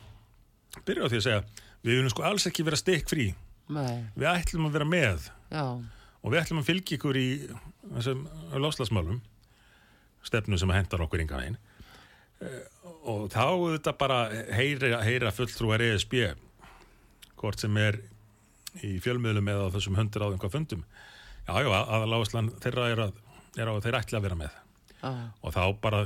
[0.86, 1.44] byrja á því að segja
[1.80, 3.30] við viljum sko alls ekki vera stikk frí
[3.70, 5.26] Nei, við ætlum að vera með.
[5.50, 5.64] Já,
[6.20, 7.26] og við ætlum að fylgja ykkur í
[7.96, 8.24] þessum
[8.58, 9.20] lofslagsmálum
[10.26, 11.58] stefnu sem hendar okkur yngan veginn.
[12.40, 12.56] Eh,
[13.10, 13.44] og þá
[13.76, 14.20] þetta bara
[14.54, 16.16] heyra, heyra fulltrúar ESB
[17.40, 18.00] hvort sem er
[18.86, 20.82] í fjölmiðlum eða þessum hundur á einhvað fundum
[21.46, 23.20] já, já, aðaláðslan þeirra er að,
[23.58, 24.58] er að þeir ætla að vera með
[25.00, 26.02] já, og þá bara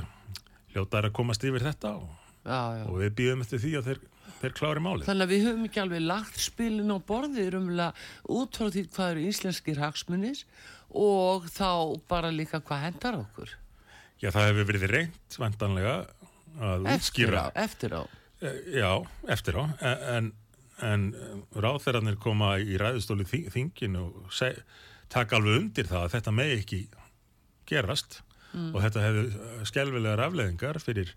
[0.73, 2.07] hljóta er að komast yfir þetta og,
[2.43, 2.61] já.
[2.85, 4.01] og við býðum eftir því að þeir,
[4.41, 7.91] þeir klári málið Þannig að við höfum ekki alveg lagt spilin á borðið rumlega
[8.39, 10.45] út frá því hvað eru íslenskir hagsmunnis
[10.95, 11.69] og þá
[12.09, 13.53] bara líka hvað hendar okkur.
[14.21, 15.95] já, það hefur verið reynt vantanlega
[16.59, 17.43] að Eftir útskýra.
[17.43, 18.03] á, eftir á.
[18.41, 18.91] Eh, Já,
[19.31, 19.63] eftir á,
[20.15, 20.31] en,
[20.83, 21.05] en
[21.55, 24.59] ráðherrarnir koma í ræðustóli þing, þinginu og seg,
[25.09, 26.81] taka alveg undir það að þetta megi ekki
[27.69, 28.21] gerast.
[28.55, 31.09] Og þetta hefur skelvilegar afleðingar fyrir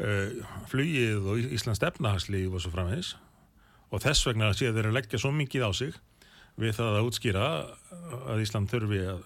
[0.00, 0.30] uh,
[0.70, 3.10] flugið og Íslands efnahagslíf og svo framvegis.
[3.92, 5.98] Og þess vegna séu þeir að leggja svo mikið á sig
[6.56, 7.44] við það að útskýra
[8.32, 9.20] að Ísland þurfi að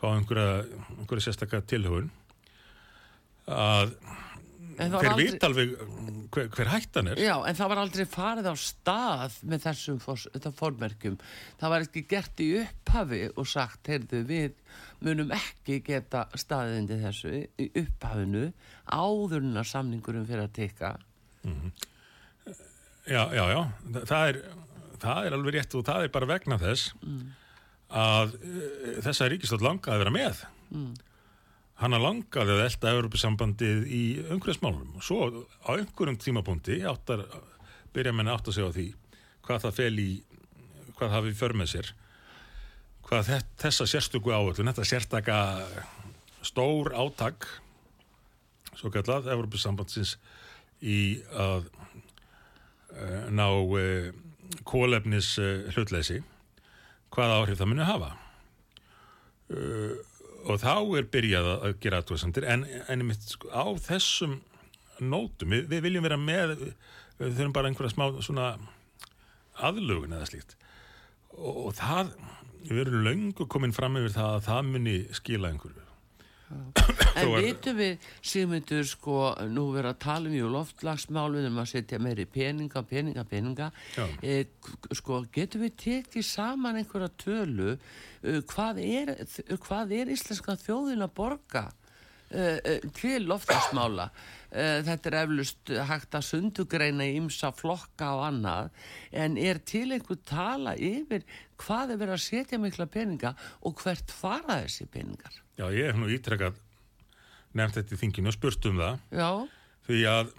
[0.00, 0.64] fá einhverja,
[0.96, 2.08] einhverja sérstakka tilhugun
[3.50, 3.92] að
[4.80, 5.72] Þeir aldrei- vita alveg
[6.30, 9.98] hver, hver hættan er Já, en það var aldrei farið á stað með þessum
[10.60, 11.18] formerkjum.
[11.60, 14.54] Það var ekki gert í upphafi og sagt, heyrðu, við
[15.04, 18.46] munum ekki geta staðindi þessu í upphafinu
[18.92, 20.94] áðurna samningurum fyrir að teka.
[23.08, 24.40] já, já, já, Þa- það er,
[25.00, 26.92] það er alveg rétt og það er bara vegna þess
[27.90, 30.90] að uh, þessa ríkistótt langaði að vera með mm.
[31.80, 34.02] Hann langaði að elda Európusambandið í
[34.34, 35.30] umhverfsmálum og svo
[35.64, 37.24] á einhverjum tímapunkti áttar,
[37.94, 38.86] byrja menn átt að segja á því
[39.46, 40.10] hvað það fel í
[40.98, 41.92] hvað hafi för með sér
[43.08, 45.38] hvað þess, þessa sérstöku áöllun þetta sérstaka
[46.44, 47.48] stór átak
[48.76, 50.16] svo kallað Európusambandsins
[50.80, 51.66] í að
[52.96, 54.12] uh, ná uh,
[54.68, 55.34] kólefnis
[55.74, 56.20] hlutleysi
[57.14, 58.10] hvaða áhrif það muni hafa.
[59.50, 59.98] Uh,
[60.46, 64.38] og þá er byrjað að- gera aðtúrsandir en, en sko, á þessum
[65.00, 66.56] nótum, við, við viljum vera með
[67.20, 68.46] við þurfum bara einhverja smá svona
[69.60, 70.56] aðlugun eða slíkt.
[71.36, 72.14] Og, og það
[72.68, 75.86] við erum löngu komin fram yfir það að það muni skila einhverju
[76.50, 79.16] En vitum við, Sigmundur, sko,
[79.50, 83.70] nú verður að tala um í loftlagsmál við um að setja meiri peninga, peninga, peninga.
[84.22, 84.44] E,
[84.98, 89.14] sko, getum við tekið saman einhverja tölu, uh, hvað, er,
[89.66, 91.68] hvað er íslenska þjóðin að borga
[92.30, 94.10] til loftlagsmála?
[94.50, 98.70] Þetta er eflust hægt að sundugreina í ymsa flokka og annað,
[99.14, 101.22] en er til einhver tala yfir
[101.60, 103.34] hvað er verið að setja mikla peninga
[103.66, 105.38] og hvert fara þessi peningar?
[105.58, 106.58] Já, ég hef nú ítrekkað
[107.58, 109.00] nefnt þetta í þinginu og spurt um það.
[109.20, 109.30] Já.
[109.86, 110.34] Því að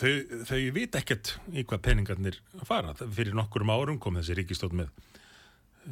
[0.00, 0.10] þau,
[0.50, 2.94] þau vit ekkert í hvað peningarnir fara.
[3.00, 4.92] Fyrir nokkurum árum kom þessi ríkistótt með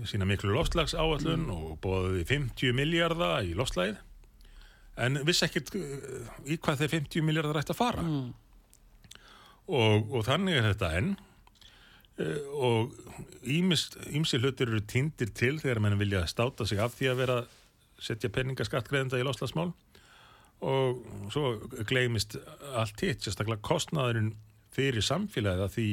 [0.08, 1.54] sína miklu lofslags áallun mm.
[1.54, 4.02] og bóðiði 50 miljardar í lofslægið
[5.04, 8.04] en vissi ekkert uh, í hvað þeir 50 miljardar ætti að fara.
[8.04, 8.28] Mm.
[9.68, 11.12] Og, og þannig er þetta enn
[12.22, 12.94] uh, og
[13.48, 17.38] ímsi hlutir eru týndir til þegar mann vilja státa sig af því að vera
[17.98, 19.72] setja peningaskattgreðenda í loslasmál
[20.58, 21.52] og svo
[21.87, 22.34] gleimist
[22.74, 24.32] allt hitt, sérstaklega kostnaðurinn
[24.74, 25.88] fyrir samfélagið að því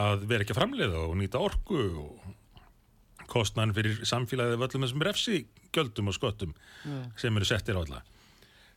[0.00, 2.30] að vera ekki að framleiða og nýta orku og
[3.30, 5.40] kostnaðurinn fyrir samfélagið af öllum þessum refsi
[5.76, 7.08] göldum og skottum yeah.
[7.20, 8.02] sem eru settir á alla.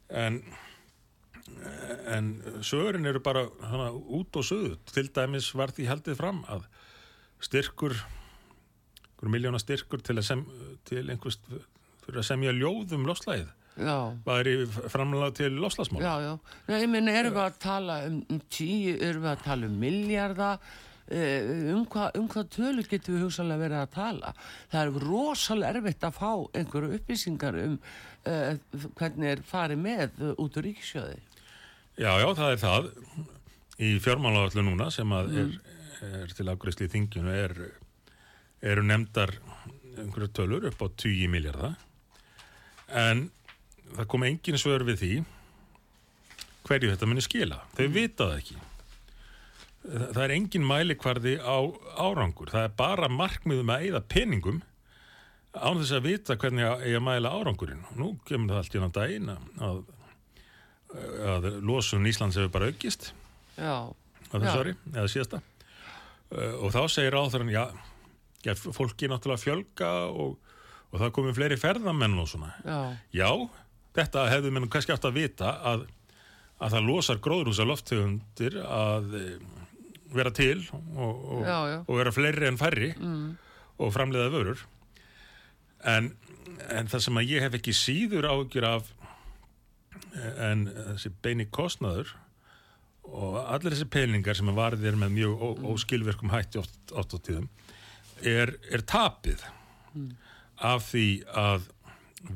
[0.10, 0.42] En
[2.10, 2.30] en
[2.66, 6.66] sögurinn eru bara hana, út og sögðu til dæmis var því haldið fram að
[7.44, 7.96] styrkur
[9.28, 10.46] miljóna styrkur til, sem,
[10.88, 11.40] til einhvers
[12.06, 13.50] fyrir að semja ljóðum loslæðið
[14.26, 14.56] var í
[14.92, 16.34] framlega til loslasmál Já, já,
[16.68, 19.78] Nei, ég minna, erum við að tala um, um tíu, erum við að tala um
[19.80, 20.64] miljardar
[21.10, 24.34] um hvað um hva tölu getur við hugsalega verið að tala?
[24.69, 28.54] Það er rosalega erfitt að fá einhverju upplýsingar um uh,
[29.00, 31.17] hvernig er farið með út úr ríkisjöði
[32.00, 32.86] Já, já, það er það.
[33.80, 35.50] Í fjármálagallu núna sem að mm.
[36.00, 37.58] er, er til afgræsli í þingjunu er,
[38.72, 39.34] eru nefndar
[40.00, 41.76] einhverju tölur upp á 20 miljardar
[42.88, 43.26] en
[43.98, 45.12] það kom engin svör við því
[46.69, 47.60] hverju þetta muni skila.
[47.76, 48.60] Þau vita það ekki
[49.84, 51.58] það er engin mælikvarði á
[52.00, 52.52] árangur.
[52.52, 54.60] Það er bara markmiðum að eigða peningum
[55.56, 57.86] án þess að vita hvernig að eiga mæla árangurinn.
[57.92, 59.32] Og nú kemur það allt í náttúrulega daginn
[59.70, 59.80] að,
[61.36, 63.13] að losun Íslands hefur bara aukist
[63.58, 63.76] já,
[64.34, 65.42] eða síðasta.
[66.60, 67.63] Og þá segir áþarann já,
[68.46, 70.38] já, fólki náttúrulega fjölga og
[70.89, 72.52] og það komið fleiri ferðamenn og svona.
[72.65, 72.78] Já,
[73.13, 73.30] já
[73.98, 75.86] þetta hefðu mér kannski átt að vita að,
[76.58, 79.15] að það losar gróðrúsa lofttegundir að
[80.13, 81.80] vera til og, og, já, já.
[81.86, 83.28] og vera fleiri en færri mm.
[83.80, 84.63] og framleiða vörur
[85.88, 86.13] en,
[86.69, 88.89] en það sem að ég hef ekki síður ágjur af
[90.50, 92.15] en þessi beini kostnaður
[93.10, 95.69] og allir þessi peningar sem að varðir með mjög mm.
[95.74, 97.48] óskilverkum hætti oft, oft á tíðum
[98.26, 99.45] er, er tapið
[99.93, 100.10] mm
[100.60, 101.67] af því að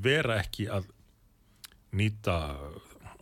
[0.04, 0.88] vera ekki að
[1.94, 2.38] nýta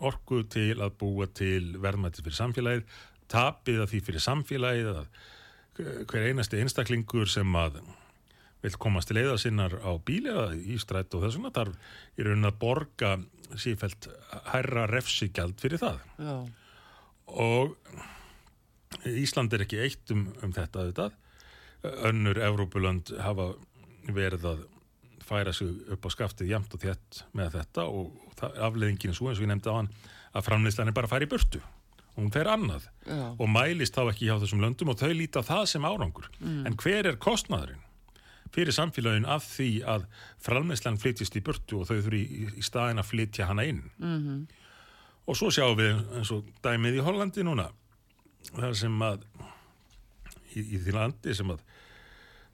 [0.02, 3.00] orku til að búa til verðmætti fyrir samfélagið,
[3.32, 5.06] tapið að því fyrir samfélagið að
[6.12, 7.80] hver einasti einstaklingur sem að
[8.62, 11.78] vil komast til leiða sinnar á bíli eða í strætt og þessuna þarf
[12.20, 13.16] í raunin að borga
[13.60, 14.08] sífælt
[14.52, 16.02] hærra refsigjald fyrir það.
[16.22, 16.36] Já.
[17.42, 17.78] og
[19.08, 21.18] Ísland er ekki eitt um, um þetta auðvitað.
[22.12, 23.54] Önnur Evrópuland hafa
[24.12, 24.64] verið að
[25.26, 29.40] færa sig upp á skaftið jamt og þétt með þetta og afleðingin er svo eins
[29.40, 29.90] og ég nefndi á hann
[30.36, 31.62] að framleyslan er bara að færa í burtu
[32.16, 33.36] og hún fer annað Já.
[33.38, 36.66] og mælist þá ekki hjá þessum löndum og þau líta það sem árangur mm.
[36.68, 37.84] en hver er kostnaðurinn
[38.52, 40.08] fyrir samfélagin af því að
[40.44, 44.18] framleyslan flytjist í burtu og þau þurfi í, í staðin að flytja hana inn mm
[44.18, 44.42] -hmm.
[45.26, 47.70] og svo sjáum við eins og dæmið í Hollandi núna
[48.52, 49.24] þar sem að
[50.56, 51.64] í, í því landi sem að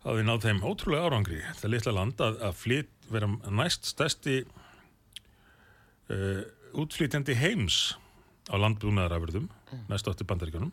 [0.08, 4.43] að við náðum þeim ótrúlega árangri þetta litla land að, að flyt, vera næst stærsti
[6.13, 6.43] uh,
[6.78, 7.98] útflytjandi heims
[8.47, 9.83] á landbúnaðarafurðum mm.
[9.91, 10.71] næst átti bandaríkunum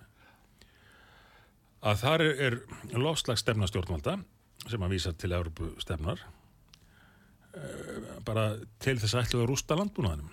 [1.85, 2.57] að þar er,
[2.93, 4.17] er lofslags stefna stjórnvalda
[4.65, 10.33] sem að vísa til Európu stefnar uh, bara til þess að ætlu að rústa landbúnaðanum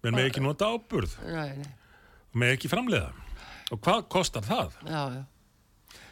[0.00, 1.18] menn með ekki nota áburð.
[2.32, 3.10] Með ekki framleiða.
[3.74, 4.78] Og hvað kostar það?
[4.86, 5.22] Já, já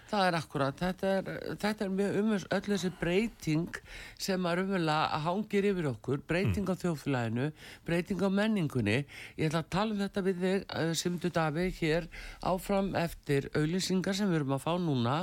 [0.09, 1.27] Það er akkurat, þetta er,
[1.61, 3.81] þetta er mjög um öll þessi breyting
[4.17, 6.73] sem að umverulega hangir yfir okkur, breyting mm.
[6.73, 7.49] á þjóflæðinu,
[7.85, 8.99] breyting á menningunni.
[9.37, 12.09] Ég ætla að tala um þetta við þig, eh, Simdu Davi, hér
[12.41, 15.19] áfram eftir auðlýsingar sem við erum að fá núna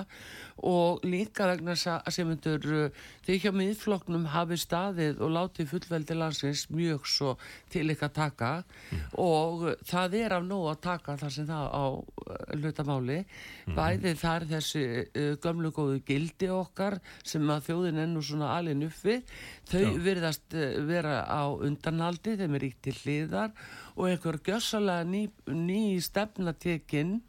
[0.66, 7.10] og líka vegna Simundur, eh, þið hjá miðfloknum hafi staðið og látið fullveldi landsins mjög
[7.10, 7.36] svo
[7.74, 9.04] til ykkar taka mm.
[9.18, 13.76] og það er af nóg að taka þar sem það á eh, hlutamáli, mm.
[13.76, 18.84] bæðið þar þess þessi uh, gömlu góðu gildi okkar sem að þjóðin ennú svona alin
[18.88, 19.34] upp við
[19.70, 19.90] þau Já.
[20.06, 23.54] virðast uh, vera á undanhaldi þeim er ríkt til hliðar
[23.96, 27.20] og einhver gjössalega ný, ný stefnatekinn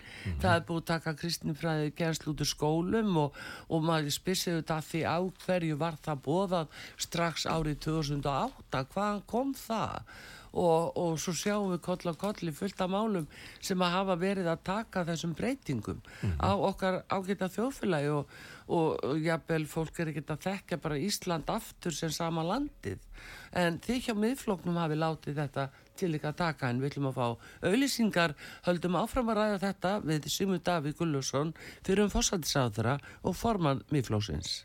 [0.42, 3.36] það er búið að taka kristinfræði gerst út úr skólum og,
[3.70, 9.54] og maður spyrsið þetta því á hverju var það bóðað strax árið 2008 hvaðan kom
[9.58, 10.02] það
[10.56, 13.26] og, og svo sjáum við koll á kolli fullt af málum
[13.60, 16.02] sem að hafa verið að taka þessum breytingum
[16.40, 18.36] á okkar ágæta þjóðfélagi og,
[18.66, 23.02] og, og jafnvel fólk er ekkert að þekka bara Ísland aftur sem sama landið.
[23.56, 27.18] En þið hjá miðfloknum hafi látið þetta til ykkar að taka en við ætlum að
[27.18, 27.26] fá
[27.70, 28.36] auðlýsingar,
[28.68, 31.52] höldum áfram að ræða þetta við Simu Davíð Gullusson
[31.82, 34.64] fyrir um fórsættisáðura og formann miðflóksins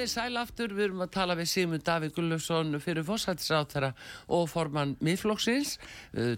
[0.00, 3.90] Komið þið sæl aftur, við erum að tala við Sigmund Davíð Gullufsson fyrir fórsættisáttara
[4.32, 5.74] og formann miðflokksins,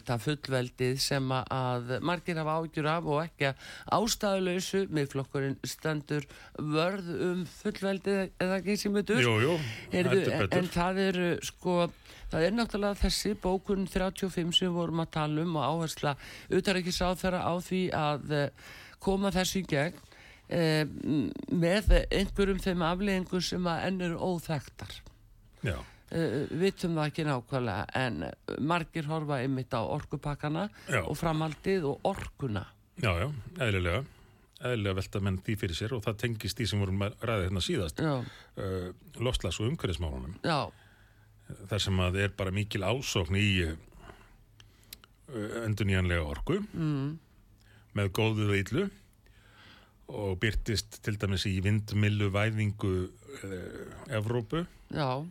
[0.03, 3.53] það fullveldið sem að margir hafa ágjur af og ekki
[3.95, 6.27] ástæðuleysu, miðflokkurinn stendur
[6.59, 9.23] vörð um fullveldið eða ekki Sigmundur?
[9.23, 9.57] Jú, jú,
[9.95, 10.59] heldur en, betur.
[10.59, 11.81] en það er sko,
[12.35, 16.19] það er náttúrulega þessi bókun 35 sem við vorum að tala um og áhersla
[16.51, 20.09] utaríkisáþara á því að eh, koma þessu í gegn
[20.53, 20.85] eh,
[21.53, 25.01] með einhverjum þeim afleggingum sem að enn eru óþektar.
[25.65, 25.79] Já,
[26.13, 28.17] Uh, vitum það ekki nákvæmlega en
[28.69, 30.99] margir horfa einmitt á orkupakkana Já.
[31.09, 32.67] og framhaldið og orkuna.
[33.01, 33.31] já, já,
[33.65, 34.03] eðlilega.
[34.61, 38.03] Eðlilega velta menn því fyrir sér og það tengist því sem vorum ræða hérna síðast.
[38.05, 38.93] Uh,
[39.25, 40.37] Lofslags og umhverfismálunum.
[40.45, 40.69] já,
[41.73, 47.09] Þar sem að er bara mikil ásókn í uh, endurnýjanlega orku mm,
[47.97, 48.85] með góðu og illu
[50.13, 55.25] og byrtist til dæmis í vindmillu væðingu uh, Evrópu já,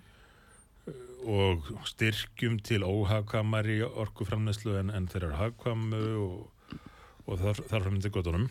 [1.22, 6.80] og styrkjum til óhagkvamari orkuframneslu en, en þeirra hagkvamu og,
[7.28, 8.48] og þar, þar fram til gotunum.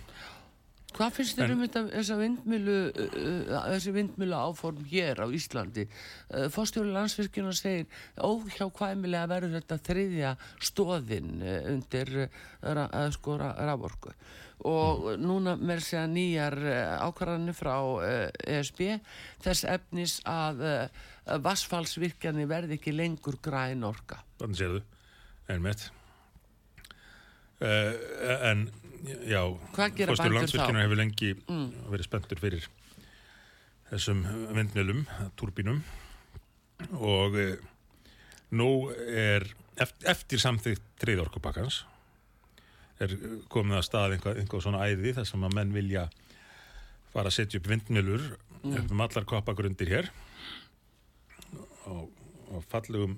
[0.90, 5.86] Hvað finnst þér um þetta, þessa vindmilu, uh, þessi vindmilu áform hér á Íslandi?
[6.30, 7.86] Uh, Fórstjóri landsvirkjuna segir
[8.18, 10.34] óhjákvæmilega verður þetta þriðja
[10.66, 12.14] stóðin uh, undir
[12.62, 14.14] ra, sko ra, raforku
[14.68, 17.74] og núna með segja nýjar uh, ákvarðanir frá
[18.44, 18.82] ESB
[19.44, 21.06] þess efnis að uh,
[21.44, 24.20] vassfallsvirkjani verði ekki lengur græn orka.
[24.40, 24.82] Þannig séðu,
[25.52, 25.86] einmitt.
[27.60, 27.92] Uh,
[28.50, 28.66] en,
[29.28, 29.42] já,
[29.76, 30.84] landsvirkjunar þá?
[30.84, 31.66] hefur lengi Mm.
[31.92, 32.68] verið spenntur fyrir
[33.90, 34.22] þessum
[34.54, 35.04] vindmjölum,
[35.36, 35.82] turbínum
[36.96, 37.34] og
[38.56, 39.44] nú er
[39.76, 41.82] eftir, eftir samþýtt treyðorkupakkans
[43.06, 43.14] er
[43.52, 46.06] komið að stað einhvað, einhvað svona æði þar sem að menn vilja
[47.14, 48.30] fara að setja upp vindmjölur
[48.60, 48.74] Mm.
[48.76, 50.08] upp um allar koppagrundir hér
[51.88, 52.10] og,
[52.52, 53.14] og fallegum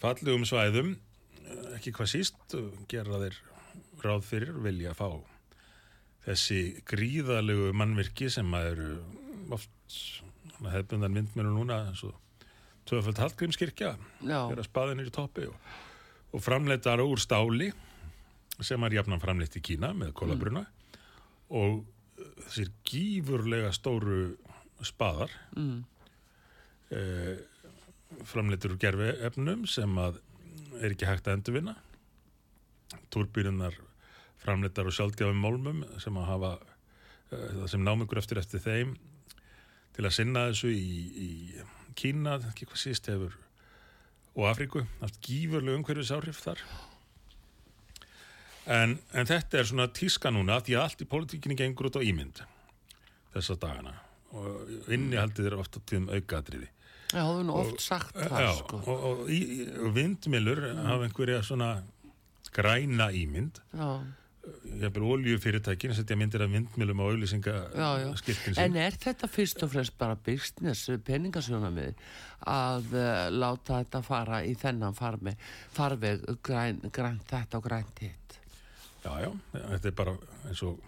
[0.00, 0.94] fallegum svæðum.
[1.44, 3.36] Eh, ekki hvað síst og gera þeir
[4.04, 5.10] ráð fyrir vilja fá
[6.24, 8.88] þessi gríðalegu mannvirki sem að eru
[9.52, 9.98] oft
[10.64, 12.16] hefðbundan vindmjölu núna eins og
[12.88, 13.92] tvöfald Hallgrímskirkja
[14.24, 15.60] Já, þeirra spaðinir í toppi og,
[16.32, 17.68] og framleitar úr stáli
[18.64, 20.64] sem er jafnan framleitt í Kína með kólabruna
[21.54, 24.36] og uh, þessir gífurlega stóru
[24.84, 25.78] spaðar mm,
[26.94, 27.38] eh,
[28.28, 30.20] framleittur gerfi efnum sem að
[30.78, 31.74] er ekki hægt að endurvinna.
[33.12, 33.74] Túrbýrunar
[34.38, 36.52] framleittar úr sjálfgjáfum málmum sem að hafa
[37.32, 38.94] eh, það sem námingur eftir eftir þeim
[39.96, 40.88] til að sinna þessu í,
[41.26, 41.30] í
[41.98, 43.34] Kína, ekki hvað síst hefur
[44.38, 46.62] og Afríku, haft gífurlega umhverfis áhrif þar
[48.68, 52.02] en, en þetta er svona tíska núna því að allt í pólitíkinni gengur út á
[52.04, 52.42] ímynd
[53.34, 53.94] þessa dagana
[54.36, 58.80] og innihaldið er ofta tíðum aukaðriði já, þú hefur nú oft sagt það, Já, sko.
[58.84, 59.26] og, og,
[59.86, 61.70] og vindmilur hafa einhverja svona
[62.52, 63.88] græna ímynd Já.
[64.84, 68.08] oljufyrirtækin setja myndir af vindmilum á auðlýsinga Já, já.
[68.20, 71.96] skiltin En er þetta fyrst og fremst bara business peningasjónamið
[72.48, 75.34] að uh, láta þetta fara í þennan farmi,
[75.76, 78.27] farveg græn, grænt þetta og grænt hitt?
[79.04, 79.30] Já, já,
[79.74, 80.14] þetta er bara
[80.48, 80.78] eins og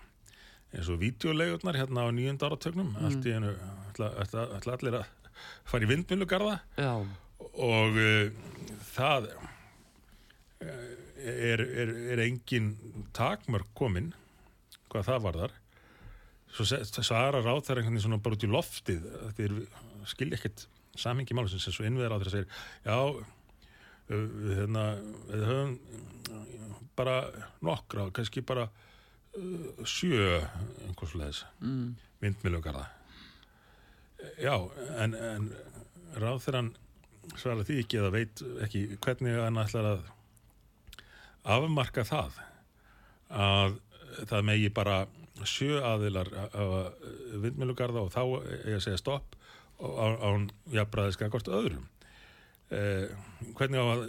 [0.75, 3.05] eins og vídeolegurnar hérna á nýjunda áratögnum Mm.
[3.09, 3.55] allt í einu
[3.91, 4.11] ætla,
[4.77, 5.07] allir að
[5.65, 6.93] fara í vindmjölugarða Já,
[7.55, 8.31] og uh,
[8.95, 10.69] það uh,
[11.21, 12.73] er, er, er engin
[13.17, 14.13] takmörk komin
[14.91, 15.53] hvað það varðar.
[16.51, 19.05] Svo se- svarar á það einhvern veginn svona bara út í loftið
[19.39, 19.53] þeir
[20.11, 20.65] skilja ekkert
[20.99, 22.49] samhengi máli sem svo innviðar á þeirra segir
[22.89, 23.40] já uh, við,
[24.11, 24.85] hérna,
[25.31, 25.75] við höfum
[26.99, 27.17] bara
[27.65, 30.41] nokkra, kannski bara uh, sjö
[30.87, 31.95] einhvers leðis mm.
[32.21, 32.87] vindmilugarða
[34.41, 34.55] já,
[35.01, 35.51] en, en
[36.21, 36.75] ráðþurann
[37.37, 40.09] svarar því ekki eða veit ekki hvernig hann ætlar að
[41.55, 42.41] afmarka það
[43.31, 43.79] að
[44.27, 45.05] það megi bara
[45.47, 47.07] sjö aðilar af
[47.41, 49.39] vindmilugarða og þá er að segja stopp
[49.81, 51.87] á, án jafnbræðiska hvort öðrum
[52.71, 53.09] eh,
[53.59, 54.03] hvernig á að,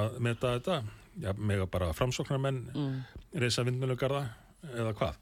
[0.00, 0.78] að meta þetta
[1.22, 2.96] já, mega bara framsóknarmenn Mm.
[3.40, 4.24] reysa vindmilugarða
[4.74, 5.14] eða hvað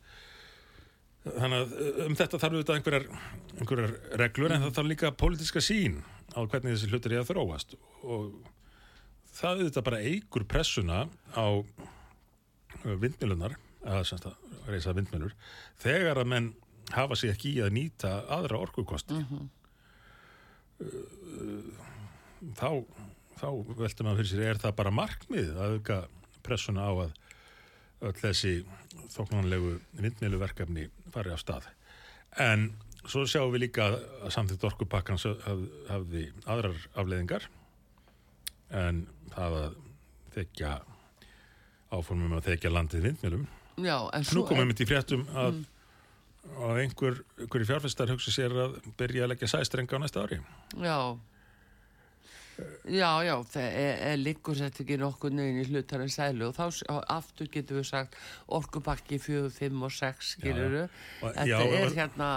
[1.25, 3.07] þannig að um þetta þarf auðvitað einhverjar,
[3.61, 6.03] einhverjar reglur en það þarf líka pólitíska sín
[6.37, 8.35] á hvernig þessi hlutir er að þróast og
[9.35, 10.99] það auðvitað bara eigur pressuna
[11.33, 11.47] á
[13.85, 15.33] að, semst að reysa vindmilur
[15.83, 16.51] þegar að menn
[16.93, 19.49] hafa sig ekki í að nýta aðra orkukosti Mhm.
[22.59, 22.71] Þá,
[23.41, 25.99] þá veltum að fyrir sér er það bara markmið að auka
[26.45, 27.13] pressuna á að
[28.05, 28.55] öll þessi
[29.15, 31.69] þóknanlegu vindmiluverkefni fari á stað?
[32.41, 32.73] En
[33.07, 37.49] svo sjáum við líka að samþýtt orkupakkans haf, hafði aðrar afleðingar
[38.75, 39.77] en það að
[40.35, 40.73] þekja
[41.95, 43.45] áformum að þekja landið vindmilum
[43.83, 45.57] Já, Nú komum við til fréttum að,
[46.63, 50.39] að einhver, einhverju fjárfestar hugsa sér að byrja að leggja sæstreng á næsta ári.
[50.79, 51.19] Já
[52.87, 56.55] Já, já, það er, er liggur þetta ekki nokkuð neginn í hlutar en sælu og
[56.55, 58.15] þá aftur getum við sagt
[58.47, 62.29] orkubakki 4, 5 og 6 skilur Og- Þetta já, er og- hérna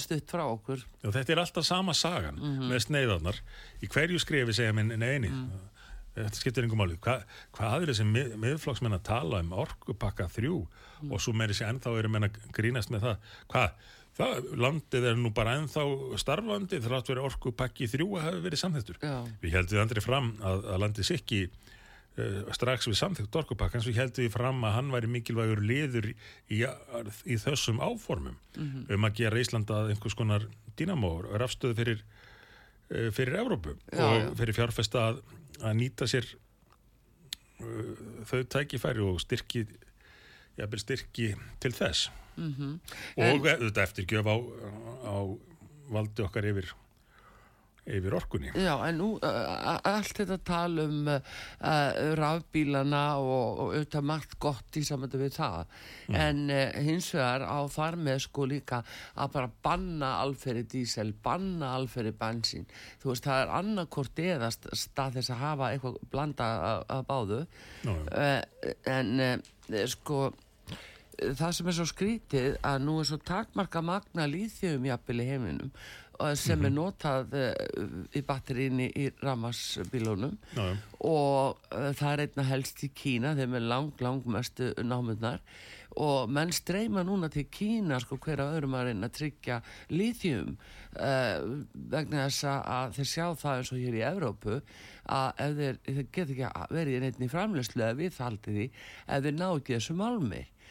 [0.00, 3.40] stutt frá okkur Og þetta er alltaf sama sagan með sneiðarnar.
[3.82, 5.30] Í hverju skrefi segja minn neini.
[6.18, 6.96] Þetta skiptir einhver máli.
[6.98, 7.20] Hva,
[7.54, 10.56] hvað er þessi mið, miðflokksmenn að tala um orkupakka þrjú
[11.12, 13.16] og svo meiri sér ennþá eru menn að grínast með það.
[13.52, 13.70] Hvað?
[14.18, 15.84] Það, landið er nú bara ennþá
[16.18, 18.98] starfandi þrátt verið orkupakki þrjú að hafa verið samþýttur.
[19.04, 19.18] Já.
[19.44, 24.26] Við heldum andri fram að, að landið sikki uh, strax við samþýtt orkupakkans við heldum
[24.26, 26.16] við fram að hann væri mikilvægur liður í,
[26.50, 26.62] í,
[27.30, 28.38] í þessum áformum
[28.96, 30.48] um að gera Íslanda einhvers konar
[30.78, 32.04] dýnamór og rafstöðu fyrir,
[32.90, 34.28] uh, fyrir Evrópu Já, og já.
[34.42, 35.22] fyrir fjárfesta að,
[35.62, 36.26] að nýta sér
[37.62, 37.94] uh,
[38.26, 39.68] þau tækifæri og styrki
[40.58, 41.30] jafnvel styrki
[41.62, 42.10] til þess.
[42.38, 42.76] Mm
[43.18, 44.36] og þetta eftirgjöf á,
[45.10, 45.16] á
[45.90, 46.68] valdi okkar yfir
[47.88, 48.50] yfir orkunni.
[48.52, 51.20] Já, en nú allt þetta tal um uh,
[52.20, 55.70] rafbílana og, og auðvitað margt gott í samöndu við það.
[56.12, 58.82] En uh, hins vegar á þar með sko líka
[59.16, 62.68] að bara banna alferri dísel, banna alferri bensín,
[63.00, 67.40] þú veist það er annarkort eða st- stað þess að hafa eitthvað blanda að, báðu.
[67.88, 70.26] Nú, uh, en uh, sko
[71.18, 75.72] það sem er svo skrítið að nú er svo takmarka magna líþjöfum jafnvel í heiminum
[76.38, 77.52] sem er notað uh,
[78.16, 79.06] í batteríni í
[80.56, 80.64] já.
[81.06, 85.44] og uh, það er einna helst í Kína þeim er lang, lang mestu námundnar
[85.98, 89.60] og menn streyma núna til Kína sko hver að öðrum að reyna að tryggja
[89.94, 91.38] líþjum uh,
[91.94, 94.60] vegna þess að þeir sjá það eins og hér í Evrópu
[95.08, 98.70] að ef þeir, þeir get ekki verið í neittni framleyslu eða viðhaldið því
[99.06, 99.98] ef þeir ná ekki þessu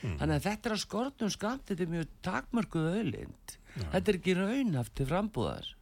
[0.04, 3.58] málmi þannig að þetta er að skortum skamt þetta er mjög takmörkuð auðlind.
[3.78, 5.74] Þetta er ekki raunhaft til frambúðar.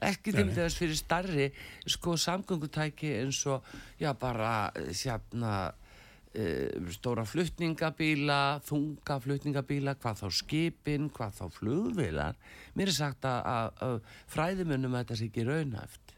[0.00, 1.46] Ekki til þess fyrir starri
[1.92, 3.64] sko samgöngutæki eins og
[4.00, 12.38] já bara sjafna uh, stóra flutningabíla þunga flutningabíla hvað þá skipin, hvað þá flugvilar
[12.78, 13.98] mér er sagt að, að,
[14.32, 16.14] fræðimunum að þetta sé ekki raunhæft.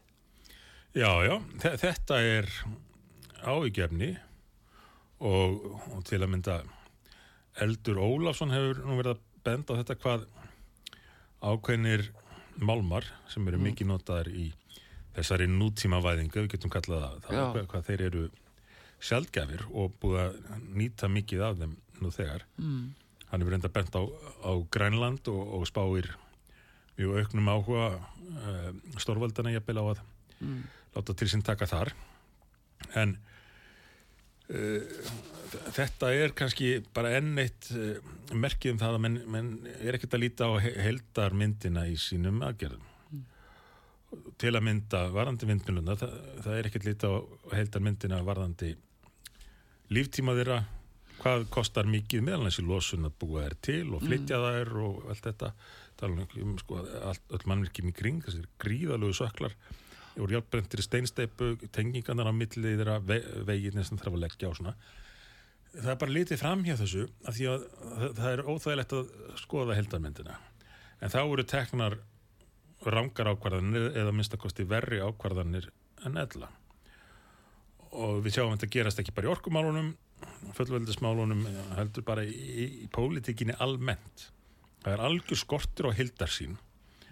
[0.93, 1.35] Já, já,
[1.65, 2.49] þe- þetta er
[3.43, 4.11] ávíkjefni
[5.19, 5.59] og,
[5.91, 6.61] og til að mynda
[7.61, 10.25] Eldur Ólafsson hefur nú verið að benda á þetta hvað
[11.43, 12.07] ákveðnir
[12.63, 14.47] málmar sem eru mikið notaðar í
[15.13, 18.23] þessari nútímavæðingu, við getum kallað það, það hvað, hvað þeir eru
[19.03, 20.37] sjaldgæfir og búið að
[20.79, 22.45] nýta mikið af þeim nú þegar.
[22.57, 22.85] Mm.
[23.29, 26.09] Hann hefur reynda bent á, á Grænland og, og spáir
[26.97, 30.01] mjög auknum áhuga uh, stórvaldana jafnvel á að
[30.93, 31.93] láta til sín taka þar
[32.99, 33.15] en
[34.47, 37.95] þetta er kannski bara enn eitt uh,
[38.35, 42.41] merkið um það að menn, menn er ekkert að líta á he- heildarmyndina í sínum
[42.45, 42.89] aðgerðum.
[44.37, 46.11] Til að mynda varðandi vindmjöluna það,
[46.45, 47.15] það er ekkert líta á
[47.57, 48.73] heildarmyndina varðandi
[49.93, 50.59] líftíma þeirra
[51.23, 55.27] hvað kostar mikið meðalans í losun að búa þær til og flytja þær og allt
[55.29, 55.49] þetta.
[55.97, 59.53] Tala um sko, allt, öll mannvirkjum í kring þessir gríðalögu söklar
[60.19, 64.73] og hjálprendir steinsteipu tengingarnar á milli þeirra ve veginni sem þarf að leggja á svona.
[65.73, 67.63] Það er bara litið fram hjá þessu af því að
[68.19, 70.35] það, er óþægilegt að skoða heldarmyndina
[71.01, 71.97] en þá eru teknar
[72.93, 75.71] rangar ákvarðanir eða minnstakosti verri ákvarðanir
[76.05, 76.51] en ella.
[77.93, 79.93] Og við sjáum að þetta gerast ekki bara í orkumálunum
[80.57, 81.43] fullveldismálunum
[81.77, 84.29] heldur bara í, í pólitíkinni almennt.
[84.83, 86.57] Það er algjör skortur á hildarsýn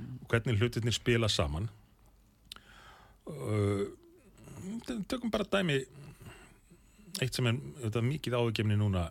[0.01, 1.69] og hvernig hlutinir spila saman
[5.07, 5.79] tökum bara dæmi
[7.21, 9.09] eitt sem er þetta, mikið áhugjefni núna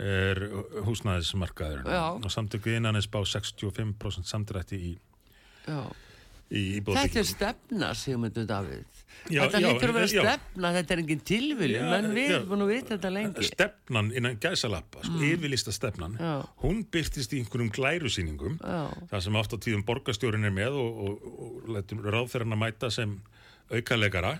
[0.00, 0.40] er
[0.84, 4.94] húsnæðismarkaður og samtöku innan er spá 65% samdrætti í,
[5.68, 5.84] Já.
[6.50, 9.00] Þetta er stefna, Sigmundur Davíð.
[9.32, 10.22] Já, þetta já, lítur að vera já.
[10.24, 12.34] stefna, þetta er engin tilviljun, Já, menn við já.
[12.36, 13.46] erum búin að vita þetta lengi.
[13.48, 16.32] stefnan innan gæsalappa sko, yfirlista stefnan Já.
[16.60, 18.82] hún byrtist í einhverjum glærusýningum Já.
[19.14, 22.90] það sem oft á tíðum borgarstjórin er með og, og, og letur ráðferðan að mæta
[22.92, 23.16] sem
[23.72, 24.34] aukalegara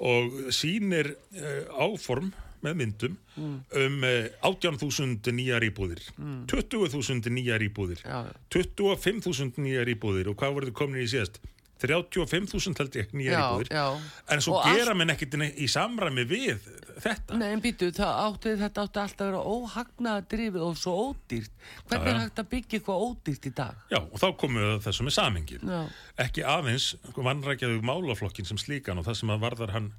[0.00, 2.32] og sýnir uh, áform
[2.62, 6.04] með myndum um uh, 18.000 nýjar íbúðir
[6.52, 8.20] 20.000 nýjar íbúðir Já.
[8.54, 11.40] 25.000 nýjar íbúðir og hvað voruð komin í síðast
[11.82, 13.86] 35.000 held ég nýjar Já, íbúðir já.
[14.30, 16.68] en svo Og gera menn ekkert í samræmi við
[17.02, 20.94] þetta Nei, en býtu, það átti, þetta átti alltaf að vera óhagnaða drifið og svo
[21.08, 21.54] ódýrt.
[21.88, 23.80] Hvernig Já, er hægt að byggja eitthvað ódýrt í dag?
[23.92, 25.72] Já, og þá komum við að þessu með samingin.
[25.72, 25.80] Já.
[26.26, 29.90] Ekki aðeins vannrækjaðu málaflokkin sem slíkan og það sem að varðar hann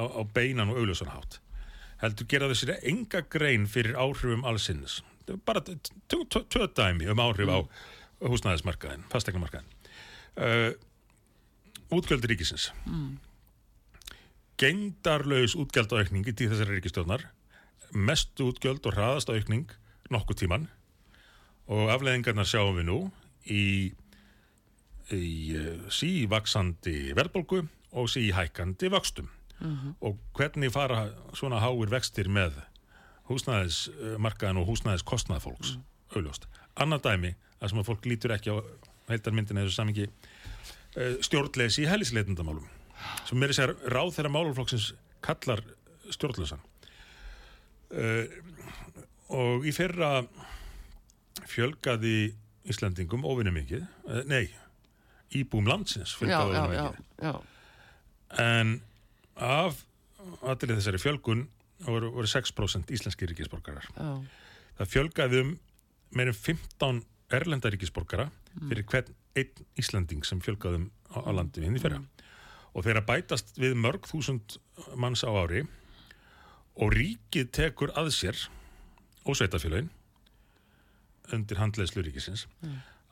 [0.00, 1.40] á, á beinan og augljósan hátt.
[2.00, 7.58] Heldur gera þessir enga grein fyrir áhrifum er Bara tvö dæmi um áhrif á
[8.20, 9.68] húsnæðismarkaðin, fastegnamarkaðin.
[10.36, 10.72] Uh,
[11.92, 12.70] útgjöld ríkisins.
[12.86, 13.18] Mm.
[14.60, 17.26] Gengdarlaus útgjaldaaukning í tíð þessari ríkistjóðnar.
[17.92, 19.70] Mestu útgjöld og hraðast aukning
[20.10, 20.68] nokkuð tíman
[21.70, 22.98] og afleðingarnar sjáum við nú
[23.46, 23.64] í,
[25.14, 29.30] í uh, sívaksandi verðbólgu og síhækandi vöxtum
[30.00, 32.56] og hvernig fara svona háir vextir með
[33.30, 35.76] húsnæðismarkaðin og húsnæðiskostnað fólks?
[36.14, 36.46] Auðljóst.
[36.80, 38.56] Annað dæmi, það sem að fólk lítur ekki á
[39.10, 42.66] heildarmyndin eða samingi uh, stjórnleysi í hælisleitundamálum
[43.28, 44.90] sem meiri sér ráð þeirra máluflokksins
[45.24, 45.62] kallar
[46.10, 46.62] stjórnleysan.
[47.90, 48.26] Uh,
[49.30, 50.20] og í fyrra
[51.50, 52.32] fjölgaði
[52.70, 54.50] Íslandingum óvinni mikið, uh, nei
[55.36, 56.84] íbúum landsins fjölgaði já,
[57.22, 57.46] mikið
[58.38, 58.80] en
[59.40, 59.84] af
[60.44, 61.46] allir þessari fjölgun
[61.86, 63.88] voru, voru 6% íslenski ríkisborgarar.
[63.96, 64.20] Já.
[64.80, 65.54] það fjölgaði um
[66.16, 68.28] meirinn 15 erlenda ríkisborgara
[68.68, 72.00] fyrir hvern einn Íslanding sem fjölgaði um á, á landinu inn í fyrra.
[72.74, 74.58] Og þeirra bætast við mörg þúsund
[74.98, 75.64] manns á ári
[76.80, 78.38] og ríkið tekur að sér
[79.24, 79.90] og sveitafélagin
[81.34, 82.46] undir handleðslu ríkisins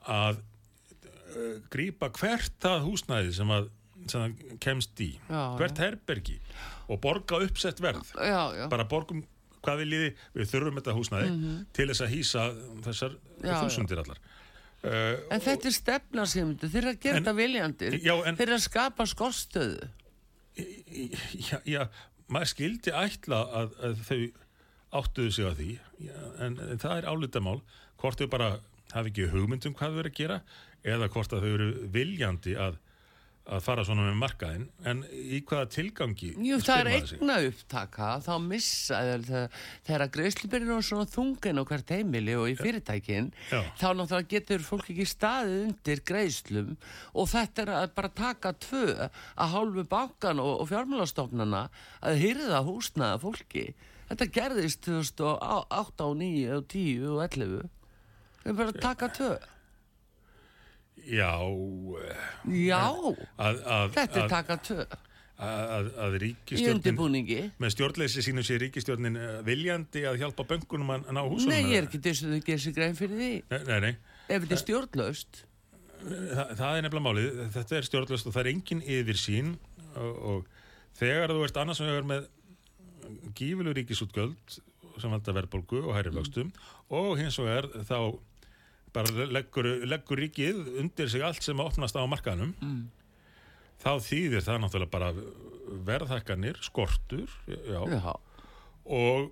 [0.03, 3.69] að uh, grípa hvert það húsnæði sem að
[4.07, 6.37] sem það kemst í, Já, hvert herbergi
[6.89, 8.07] og borga uppsett verð.
[8.15, 8.65] Já, já.
[8.71, 9.23] bara borgum
[9.59, 11.31] hvað við liði, við þurfum þetta húsnæði
[11.75, 12.43] til þess að hýsa
[12.85, 14.21] þessar þúsundir allar.
[14.79, 17.33] Uh, En þetta er stefna Sigmundur, þeir eru að gera þetta
[18.29, 19.89] en- Þeir eru að skapa skostöðu.
[21.49, 21.83] já, já,
[22.31, 24.19] maður skildi ætla að, að þau
[24.99, 25.69] áttuðu sig á því
[26.07, 27.59] já, en, en það er álitamál
[28.01, 28.49] hvort þau bara
[28.95, 30.39] hafi ekki hugmyndum hvað þau eru að gera
[30.87, 32.79] eða hvort að þau eru viljandi að,
[33.49, 38.31] að fara svona með markaðin en í hvaða tilgangi Jú, það er eigna upptaka, þá
[38.43, 43.59] missa þegar, þegar greiðslubyrðin er svona þungin á hvert heimili og í fyrirtækin Já.
[43.79, 46.73] þá náttúrulega getur fólk ekki staðið undir greiðslum
[47.13, 51.65] og þetta er að bara taka tvö að hálfu bankan og, og fjármálastofnana
[52.05, 53.69] að hyrða húsnaða fólki.
[54.09, 57.69] Þetta gerðist 2008 og 9 og 10 og 11
[58.45, 59.33] við bara að taka tvö
[61.07, 61.33] Já
[62.49, 62.81] já,
[63.37, 64.85] að, að, þetta er taka tvö.
[65.39, 71.21] að, að ríkistjórnin með stjórnleysi sínum sé ríkistjórnin eh, viljandi að hjálpa böngunum að ná
[71.23, 73.31] húsunum Nei, ég er ekki þess að þau gerir sig grein fyrir því.
[73.51, 73.93] Nei, nei, nei.
[74.27, 75.43] ef þetta er stjórnlaust.
[75.99, 79.53] Þa, það er nefnilega málið, þetta er stjórnlöst og það er engin yfir sín
[79.99, 80.51] og, og
[80.99, 82.27] þegar þú ert annars með
[83.35, 84.59] gífileg ríkisútgöld
[84.99, 86.51] sem valda verðbólgu og hæri vöxtum
[86.91, 88.19] og hins vegar þá
[88.95, 92.87] bara leggur, leggur ríkið undir sig allt sem opnast á markaðnum Mm.
[93.83, 95.11] þá þýðir það náttúrulega bara
[95.87, 98.15] verðhækkanir, skortur já, Já,
[98.89, 99.29] og,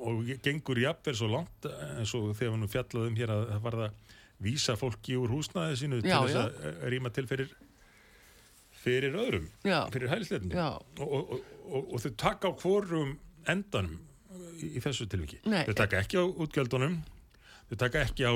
[0.00, 3.78] og gengur jafnvel svo langt eins og þegar við nú fjallaðum hér að það var
[3.80, 6.44] það vísa fólki úr húsnæði sínu til Já, þess já.
[6.44, 7.50] að rýma til fyrir
[8.80, 9.48] fyrir öðrum
[9.92, 11.34] fyrir hælisleitinu og, og,
[11.68, 13.10] og, og þau taka á hvorum
[13.48, 13.98] endanum
[14.60, 15.40] í, í þessu tilviki.
[15.48, 15.64] Nei.
[15.68, 16.94] Þau taka ekki á útgjöldunum,
[17.70, 18.32] þau taka ekki á,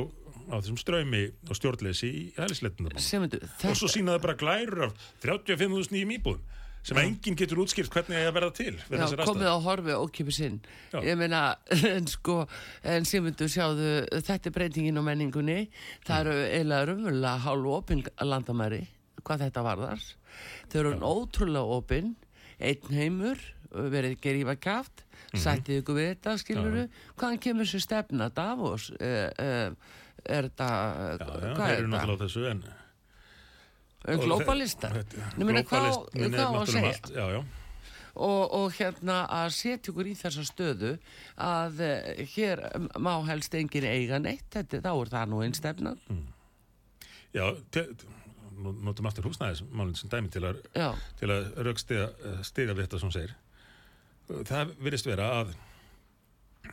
[0.50, 2.96] á þessum ströymi og stjórnleysi í hælisleitundum.
[2.98, 6.50] Og svo sína það bara glærur af 35.000 nýjum íbúðum
[6.84, 10.34] sem enginn getur útskýrt hvernig það er að verða til Já, komið á horfi ókipið
[10.36, 10.58] sinn
[10.92, 10.98] Já.
[11.00, 11.38] ég meina,
[11.96, 12.42] en sko
[12.84, 13.86] en Simundur sjáðu,
[14.20, 15.70] þetta er breytingin á menningunni,
[16.04, 18.82] það eru eiginlega raunverulega hálfu opin landamæri
[19.24, 20.04] hvað þetta varðar.
[20.68, 22.10] Þau eru ótrúlega opin.
[22.60, 23.40] Einn heimur,
[23.72, 25.00] verið gerífa kjátt
[25.34, 25.40] Mhm.
[25.40, 26.82] sættið ykkur við þetta, skiluru
[27.18, 29.72] hvaðan kemur þessu stefna, Davos uh, uh,
[30.26, 32.16] er þetta Já, já, hvað er þetta?
[32.24, 32.64] þessu en
[34.20, 34.96] globalistar
[35.88, 36.88] á- globalismin er náttúrulega segja?
[36.94, 37.44] allt, Já, já,
[38.14, 40.90] og, og hérna að setja ykkur í þessa stöðu
[41.40, 42.62] að uh, hér
[43.02, 45.94] má helst enginn eiga neitt þetta, þá er það nú einn stefna.
[47.34, 47.88] Já te-
[48.54, 50.92] nú notum aftur húsnæðismálinn sem dæmi til að, já,
[51.34, 52.04] að raukstiga
[52.46, 53.32] stiga við þetta sem segir.
[54.46, 55.50] Það virðist vera að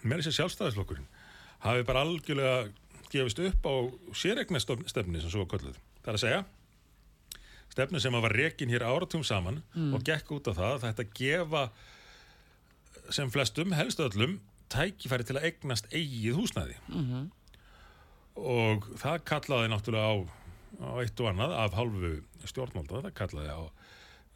[0.06, 1.08] með þessi sjálfstæðisflokkurinn
[1.66, 2.70] hafi bara algjörlega
[3.12, 3.74] gefist upp á
[4.18, 5.80] séregna stefni sem svo var kölluð.
[6.02, 6.42] Það er að segja
[7.72, 9.62] stefnu sem var rekin hér áratugum saman
[9.96, 11.64] og gekk út á það að þetta gefa
[13.12, 14.40] sem flestum, helst öllum
[14.72, 16.76] tækifæri til að eignast eigið húsnæði.
[16.88, 17.30] -hmm.
[18.36, 20.16] og það kallaði náttúrulega á,
[20.80, 22.12] á eitt og annað af hálfu
[22.46, 23.62] stjórnvalda, það kallaði á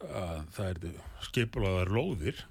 [0.04, 2.44] að það er skipulaðar lóðir.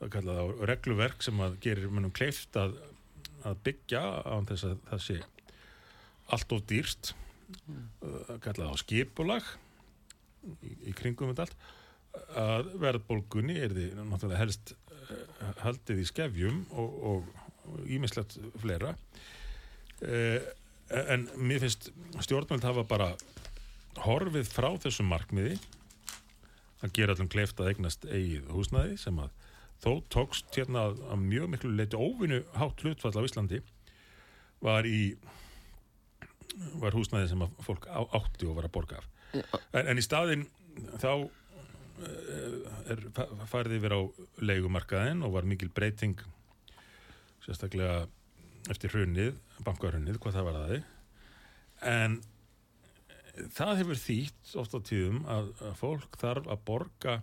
[0.00, 2.74] Það kallaði á regluverk sem að gerir munum kleift að,
[3.48, 5.18] að byggja án þess að það sé
[6.32, 7.12] allt of dýrst
[8.00, 9.48] það kallaði á skipulag
[10.62, 11.70] í, í kringum þetta allt
[12.36, 18.94] að verðbólgunni er því náttúrulega helst uh, haldið í skefjum og ímislegt fleira.
[20.02, 20.40] Uh,
[20.92, 21.88] en mér finnst
[22.20, 23.12] stjórnvöld hafa bara
[24.02, 25.56] horfið frá þessum markmiði
[26.82, 29.32] að gera allum kleift að eignast eigið húsnæði sem að
[29.82, 33.62] þó tókst hérna að, að mjög miklu leiti óvinnu hátt hlutfall á Íslandi
[34.62, 35.16] var í
[36.82, 39.06] var húsnæði sem að fólk á, átti og var að borga af.
[39.72, 40.44] En, en í staðin
[41.00, 41.12] þá
[42.04, 43.04] eh, er
[43.48, 44.00] farið yfir á
[44.44, 46.20] leigumarkaðin og var mikil breyting
[47.42, 48.04] sérstaklega
[48.70, 49.32] eftir hrunnið,
[49.66, 50.90] bankarunnið, hvað það var að þið
[51.92, 52.20] en
[53.56, 57.14] það hefur þýtt oft á tíðum að, að fólk þarf að borga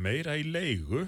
[0.00, 1.04] meira í leigu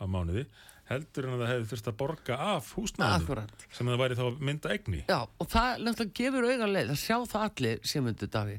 [0.00, 0.46] á mánuði
[0.90, 4.74] heldur en að það hefði þurft að borga af húsnæðinu sem það væri þá mynda
[4.74, 8.58] egni Já, og það náttúrulega gefur auðan leið að sjá það allir sem undur Daví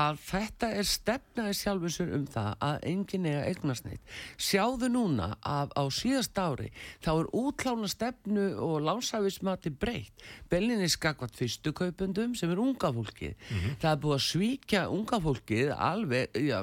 [0.00, 5.30] að þetta er stefnaði sjálfinsur um það að enginn er að egna sneitt sjáðu núna
[5.46, 6.70] að á síðast ári
[7.04, 10.24] þá er útlána stefnu og lánshæfismati breytt.
[10.50, 13.34] Bellinni skakvat fyrstu kaupendum sem er unga fólkið.
[13.36, 13.76] Mm -hmm.
[13.80, 16.58] það er búið að svíkja unga fólkið alveg, já,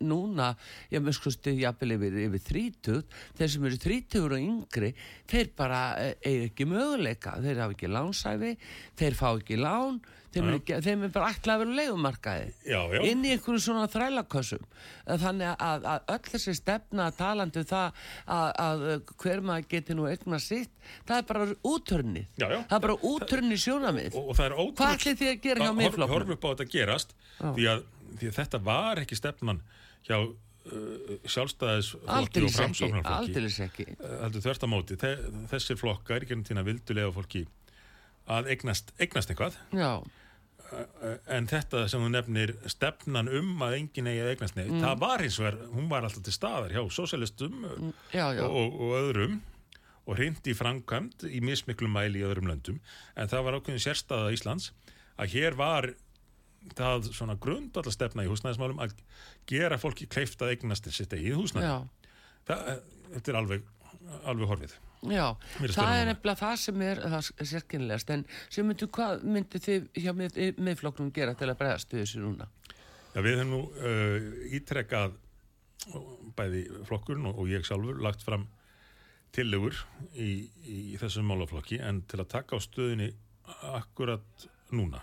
[0.00, 0.56] núna
[0.90, 3.04] ég minn skusti, ég abil yfir, yfir 30,
[4.42, 4.92] yngri,
[5.30, 8.56] þeir bara eh, eiga ekki möguleika, þeir hafa ekki lánsæfi,
[9.00, 11.74] þeir fá ekki lán, þeim er, ekki, þeim er bara ætla að vera
[12.88, 13.00] já.
[13.08, 14.62] inn í einhverju svona þrælakössum
[15.22, 17.98] þannig að, að öll þessi stefna talandi um það
[18.36, 18.84] að, að
[19.24, 20.72] hver maður geti nú egna sitt
[21.08, 21.48] það er bara
[22.46, 22.58] já.
[22.70, 25.74] það er bara útörnið sjónamið og, og það ótrúlega Hvað ætlið þið að gera hjá
[25.80, 26.14] Miðflokknum?
[26.16, 27.84] Horf upp á þetta gerast því að,
[28.14, 29.62] því að þetta var ekki stefnan
[30.08, 30.16] hjá
[31.26, 34.98] sjálfstæðisflokki og ekki uh, heldur þvert á móti.
[35.00, 35.12] Þe,
[35.50, 37.44] þessir flokkar gennum tína vildulega fólki
[38.30, 44.10] að eignast, eignast einhvað já, uh, en þetta sem þú nefnir stefnan um að enginn
[44.12, 47.66] eigi að eignast neitt það var hins vegar, hún var alltaf til staðar hjá sósialistum
[47.66, 48.44] uh, já, já.
[48.46, 49.40] og, og öðrum
[50.02, 52.80] og hreint í framkvæmt í mismiklum mæli í öðrum löndum.
[53.14, 54.72] En það var ákveðin sérstaða Íslands
[55.14, 55.92] að hér var
[56.78, 58.94] það svona grundvallar stefna í húsnæðismálum að
[59.50, 61.74] gera fólki kleift að eignast sitt eigið húsnæði.
[62.48, 62.72] Það,
[63.12, 63.68] þetta er alveg,
[64.30, 64.78] alveg horfið.
[65.10, 65.24] Já,
[65.58, 68.20] það er nefnilega það sem er það sérkennilegast, en
[68.54, 72.46] sem myndu hvað myndu þið hjá mið, miðflokknum gera til að bregðast við þessu núna?
[73.12, 75.16] Já, við höfum nú uh, ítrekkað
[76.38, 78.46] bæði flokkurinn og, og ég sjálfur lagt fram
[79.34, 79.74] tillegur
[80.14, 83.10] í, í þessum málaflokki en til að taka á stöðinni
[83.72, 85.02] akkurat núna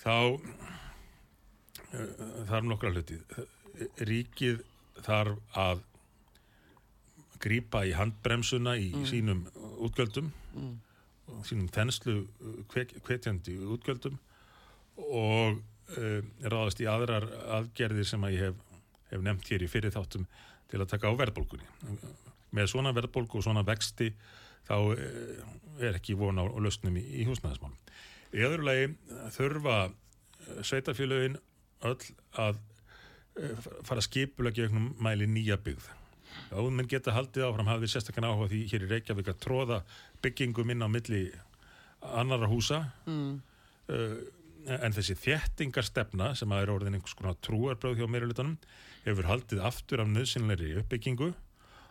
[0.00, 0.40] þá uh,
[2.48, 3.18] þarf nokkra hluti
[4.08, 4.62] ríkið
[5.04, 5.82] þarf að
[7.40, 9.46] grípa í handbremsuna í sínum
[9.80, 10.28] útgjöldum
[11.30, 12.26] og sínum þenslu
[13.06, 14.18] hvetjandi útgjöldum
[15.00, 15.60] og
[15.96, 17.28] uh, ráðast í aðrar
[17.60, 18.60] aðgerðir sem að ég hef,
[19.12, 20.28] hef nefnt hér í fyrir þáttum
[20.70, 21.66] til að taka á verðbólgunni.
[22.54, 24.10] Með svona verðbólgu og svona vexti
[24.68, 24.76] þá
[25.80, 27.78] er ekki von á lausnum í, í húsnæðismálum.
[28.30, 28.90] Í öðru lagi
[29.34, 29.76] þurfa
[30.66, 31.38] sveitafélögin
[31.88, 32.58] öll að
[33.40, 35.88] uh, fara skipulega gegnum mæli nýja byggð.
[36.50, 39.80] Já, menn geta haldið áfram, hafið sérstaklega áhuga því hér í Reykjavík að tróða
[40.22, 41.24] byggingum inn á milli
[42.00, 43.32] annara húsa mm.
[44.76, 48.56] en þessi þéttingarstefna sem að er orðin einhvers konar trúarbröð hjá meirulutanum
[49.04, 51.32] hefur haldið aftur af nöðsynleiri uppbyggingu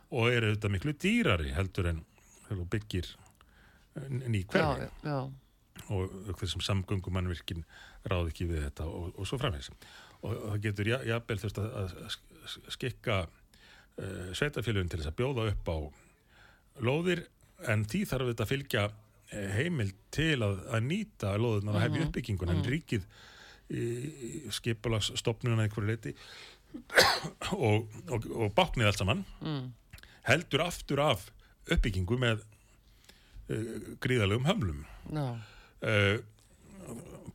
[0.10, 2.02] og er auðvitað miklu dýrari heldur en
[2.72, 3.12] byggir
[4.10, 5.20] ný hverfi já, já.
[5.88, 7.66] Og þessum samgöngumannvirkin
[8.10, 9.72] ráð ekki við þetta og, og svo framvegs
[10.20, 15.72] og það getur jafnvel þurft að, að skikka uh, sveitafélagin til þess að bjóða upp
[15.72, 15.78] á
[16.84, 17.26] lóðir
[17.70, 18.84] en því þarf þetta að fylgja
[19.36, 22.08] eh, heimil til að, að nýta lóðunar að hefja mhm.
[22.08, 22.72] uppbyggingun en mhm.
[22.72, 23.10] ríkið
[24.50, 26.14] skipulagsstopnuna einhverju leiti
[27.68, 29.68] og, og, og báknið allt saman mm.
[30.30, 31.28] heldur aftur af
[31.70, 35.28] uppbyggingu með uh, gríðalegum hömlum no.
[35.86, 36.20] Uh,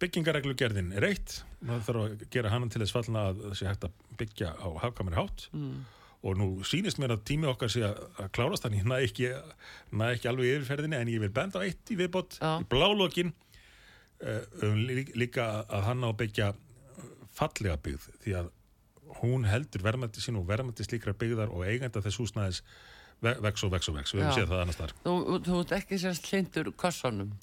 [0.02, 1.42] byggingareglugerðin er eitt.
[1.64, 4.68] Maður þarf að gera hann til þess fallna að það sé hægt að byggja á
[4.84, 5.48] hafkamari hátt.
[5.56, 5.84] Mm.
[6.24, 9.26] og nú sínist mér að tími okkar sé að klárast þannig næ ekki,
[9.92, 12.54] næ ekki alveg yfirferðinni en ég vil benda á eitt í viðbót ja.
[12.62, 13.34] í blálókin
[14.24, 14.78] uh, um,
[15.20, 16.48] líka að hann á að byggja
[17.36, 18.48] fallega byggð því að
[19.20, 22.62] hún heldur verðmætti sín og verðmætti slíkra byggðar og eigenda þess húsnæðis
[23.20, 25.14] vex og vex og vex, við hefum séð það annars þar Þú,
[25.46, 27.34] þú ert ekki sérst hlindur kassanum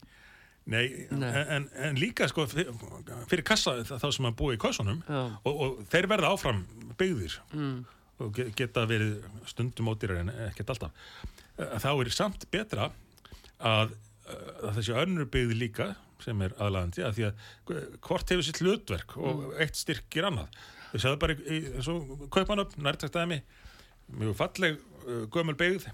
[0.69, 1.29] Nei, Nei.
[1.49, 6.07] En, en líka sko fyrir kassa þá sem að búa í kassanum og, og þeir
[6.11, 6.61] verða áfram
[6.99, 7.79] byggðir mm.
[8.21, 11.07] og geta verið stundum ódýrar en ekkert alltaf
[11.57, 12.91] þá er samt betra
[13.57, 13.95] að,
[14.61, 15.89] að þessi önnur byggði líka
[16.21, 17.41] sem er aðlægandi að því að
[18.05, 19.57] hvort hefur sitt hlutverk og mm.
[19.65, 23.41] eitt styrkir annað við séum bara í, eins og Kaupanöfn, nærtæktæmi
[24.21, 25.89] mjög falleg uh, gömul byggð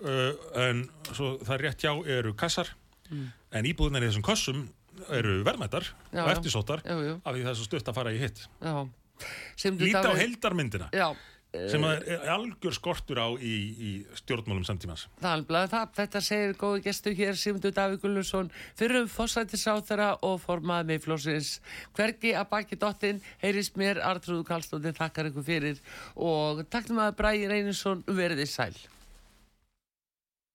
[0.00, 2.70] en svo það rétt hjá eru kassar
[3.10, 3.26] mm.
[3.58, 4.62] en íbúðunar í þessum kossum
[5.14, 7.14] eru verðmættar já, og eftirsóttar já, já.
[7.18, 8.46] af því það er svo stutt að fara í hitt.
[9.80, 10.88] Líta á heldarmyndina
[11.50, 13.90] sem er algjör skortur á í, í
[14.20, 20.92] stjórnmálum samtímas Þetta segir góði gestu hér Simundur Davík Gullusson fyrir um fósættisáþara og formað
[20.92, 21.56] með flósins
[21.98, 25.82] hvergi að baki dottin heyrist mér Artrúðu Kallstóttin þakkar ykkur fyrir.
[26.14, 28.74] Og takk um að Bræði Reyninsson verði sæl